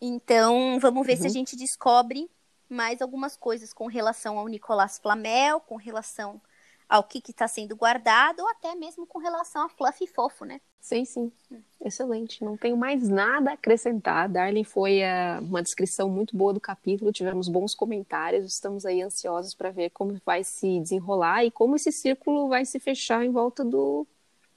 Então, 0.00 0.78
vamos 0.80 1.06
ver 1.06 1.12
uhum. 1.12 1.18
se 1.18 1.24
a 1.24 1.28
uhum. 1.28 1.34
gente 1.34 1.56
descobre 1.56 2.28
mais 2.68 3.00
algumas 3.00 3.36
coisas 3.36 3.72
com 3.72 3.86
relação 3.86 4.38
ao 4.38 4.48
Nicolás 4.48 4.98
Flamel, 4.98 5.60
com 5.60 5.76
relação 5.76 6.40
ao 6.88 7.02
que 7.02 7.22
está 7.28 7.46
sendo 7.48 7.76
guardado, 7.76 8.40
ou 8.40 8.48
até 8.48 8.74
mesmo 8.74 9.06
com 9.06 9.18
relação 9.18 9.62
a 9.62 9.68
Fluffy 9.68 10.06
e 10.06 10.08
Fofo, 10.08 10.44
né? 10.44 10.60
Sim, 10.80 11.04
sim. 11.04 11.32
Excelente. 11.84 12.44
Não 12.44 12.56
tenho 12.56 12.76
mais 12.76 13.08
nada 13.08 13.50
a 13.50 13.54
acrescentar. 13.54 14.28
Darlene 14.28 14.64
foi 14.64 15.00
uh, 15.00 15.42
uma 15.42 15.62
descrição 15.62 16.08
muito 16.08 16.36
boa 16.36 16.52
do 16.52 16.60
capítulo, 16.60 17.12
tivemos 17.12 17.48
bons 17.48 17.74
comentários, 17.74 18.52
estamos 18.52 18.86
aí 18.86 19.02
ansiosos 19.02 19.52
para 19.52 19.70
ver 19.70 19.90
como 19.90 20.16
vai 20.24 20.44
se 20.44 20.80
desenrolar 20.80 21.44
e 21.44 21.50
como 21.50 21.74
esse 21.74 21.90
círculo 21.90 22.48
vai 22.48 22.64
se 22.64 22.78
fechar 22.78 23.24
em 23.24 23.32
volta 23.32 23.64
do 23.64 24.06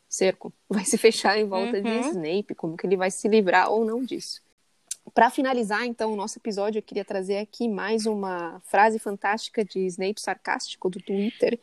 cerco. 0.10 0.52
Vai 0.67 0.84
se 0.84 0.98
fechar 0.98 1.38
em 1.38 1.45
volta 1.45 1.78
uhum. 1.78 1.84
de 1.84 2.08
Snape, 2.10 2.56
como 2.56 2.76
que 2.76 2.86
ele 2.86 2.98
vai 2.98 3.12
se 3.12 3.28
livrar 3.28 3.72
ou 3.72 3.86
não 3.86 4.04
disso. 4.04 4.41
Para 5.13 5.30
finalizar, 5.30 5.86
então, 5.86 6.12
o 6.12 6.15
nosso 6.15 6.38
episódio, 6.38 6.80
eu 6.80 6.84
queria 6.84 7.06
trazer 7.06 7.38
aqui 7.38 7.67
mais 7.67 8.06
uma 8.06 8.60
frase 8.65 9.00
fantástica 9.00 9.63
de 9.63 9.86
Snape 9.86 10.19
sarcástico 10.19 10.89
do 10.89 11.02
Twitter. 11.02 11.60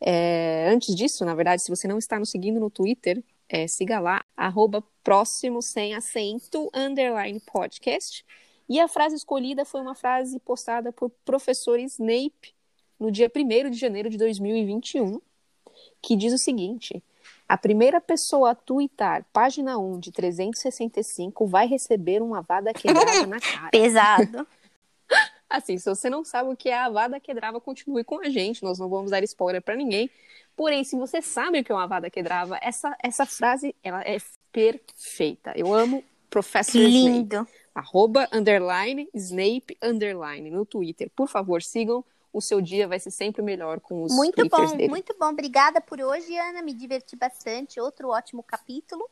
É, 0.00 0.68
antes 0.70 0.94
disso, 0.94 1.24
na 1.24 1.34
verdade, 1.34 1.62
se 1.62 1.70
você 1.70 1.88
não 1.88 1.98
está 1.98 2.18
nos 2.18 2.30
seguindo 2.30 2.60
no 2.60 2.70
Twitter, 2.70 3.22
é, 3.48 3.66
siga 3.66 3.98
lá, 3.98 4.24
arroba 4.36 4.82
próximo 5.02 5.60
sem 5.60 5.94
acento, 5.94 6.70
underline 6.74 7.40
podcast. 7.40 8.24
E 8.68 8.80
a 8.80 8.88
frase 8.88 9.16
escolhida 9.16 9.64
foi 9.64 9.80
uma 9.80 9.94
frase 9.94 10.38
postada 10.40 10.92
por 10.92 11.10
professor 11.24 11.78
Snape 11.78 12.54
no 12.98 13.10
dia 13.10 13.30
1 13.34 13.70
de 13.70 13.78
janeiro 13.78 14.08
de 14.08 14.16
2021, 14.16 15.20
que 16.00 16.16
diz 16.16 16.32
o 16.32 16.38
seguinte: 16.38 17.02
a 17.54 17.56
primeira 17.56 18.00
pessoa 18.00 18.50
a 18.50 18.54
twittar 18.56 19.24
página 19.32 19.78
1 19.78 20.00
de 20.00 20.10
365 20.10 21.46
vai 21.46 21.68
receber 21.68 22.20
uma 22.20 22.42
vada 22.42 22.74
quebrada 22.74 23.28
na 23.28 23.38
cara. 23.38 23.70
Pesado. 23.70 24.44
assim, 25.48 25.78
se 25.78 25.88
você 25.88 26.10
não 26.10 26.24
sabe 26.24 26.50
o 26.50 26.56
que 26.56 26.68
é 26.68 26.76
a 26.76 26.90
vada 26.90 27.20
quebrava, 27.20 27.60
continue 27.60 28.02
com 28.02 28.18
a 28.18 28.28
gente. 28.28 28.64
Nós 28.64 28.76
não 28.80 28.88
vamos 28.88 29.12
dar 29.12 29.22
spoiler 29.22 29.62
para 29.62 29.76
ninguém. 29.76 30.10
Porém, 30.56 30.82
se 30.82 30.96
você 30.96 31.22
sabe 31.22 31.60
o 31.60 31.64
que 31.64 31.70
é 31.70 31.74
uma 31.76 31.86
vada 31.86 32.10
quebrava, 32.10 32.58
essa, 32.60 32.96
essa 33.00 33.24
frase 33.24 33.72
ela 33.84 34.02
é 34.02 34.16
perfeita. 34.50 35.52
Eu 35.54 35.72
amo 35.72 36.02
Professor 36.28 36.80
Lindo. 36.80 37.36
Snape. 37.36 37.50
Arroba, 37.72 38.28
underline, 38.32 39.08
Snape, 39.14 39.78
underline, 39.80 40.50
no 40.50 40.66
Twitter. 40.66 41.08
Por 41.14 41.28
favor, 41.28 41.62
sigam 41.62 42.04
o 42.34 42.40
seu 42.40 42.60
dia 42.60 42.88
vai 42.88 42.98
ser 42.98 43.12
sempre 43.12 43.40
melhor 43.40 43.78
com 43.78 44.02
os 44.02 44.12
Muito 44.12 44.34
Twitters 44.34 44.72
bom, 44.72 44.76
dele. 44.76 44.90
muito 44.90 45.16
bom. 45.18 45.26
Obrigada 45.26 45.80
por 45.80 46.00
hoje, 46.00 46.36
Ana. 46.36 46.62
Me 46.62 46.74
diverti 46.74 47.14
bastante. 47.14 47.80
Outro 47.80 48.08
ótimo 48.08 48.42
capítulo. 48.42 49.08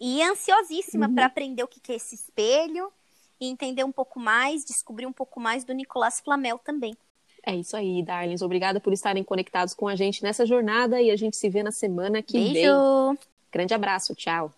E 0.00 0.22
ansiosíssima 0.22 1.06
uhum. 1.06 1.14
para 1.14 1.26
aprender 1.26 1.62
o 1.62 1.68
que 1.68 1.92
é 1.92 1.96
esse 1.96 2.14
espelho 2.14 2.90
e 3.38 3.46
entender 3.46 3.84
um 3.84 3.92
pouco 3.92 4.18
mais, 4.18 4.64
descobrir 4.64 5.06
um 5.06 5.12
pouco 5.12 5.38
mais 5.38 5.64
do 5.64 5.74
Nicolás 5.74 6.18
Flamel 6.20 6.58
também. 6.58 6.96
É 7.44 7.54
isso 7.54 7.76
aí, 7.76 8.02
darlings. 8.02 8.42
Obrigada 8.42 8.80
por 8.80 8.92
estarem 8.92 9.22
conectados 9.22 9.74
com 9.74 9.86
a 9.86 9.94
gente 9.94 10.22
nessa 10.22 10.46
jornada 10.46 11.00
e 11.00 11.10
a 11.10 11.16
gente 11.16 11.36
se 11.36 11.48
vê 11.50 11.62
na 11.62 11.70
semana 11.70 12.22
que 12.22 12.32
Beijo. 12.32 13.10
vem. 13.10 13.18
Grande 13.52 13.74
abraço, 13.74 14.14
tchau. 14.14 14.52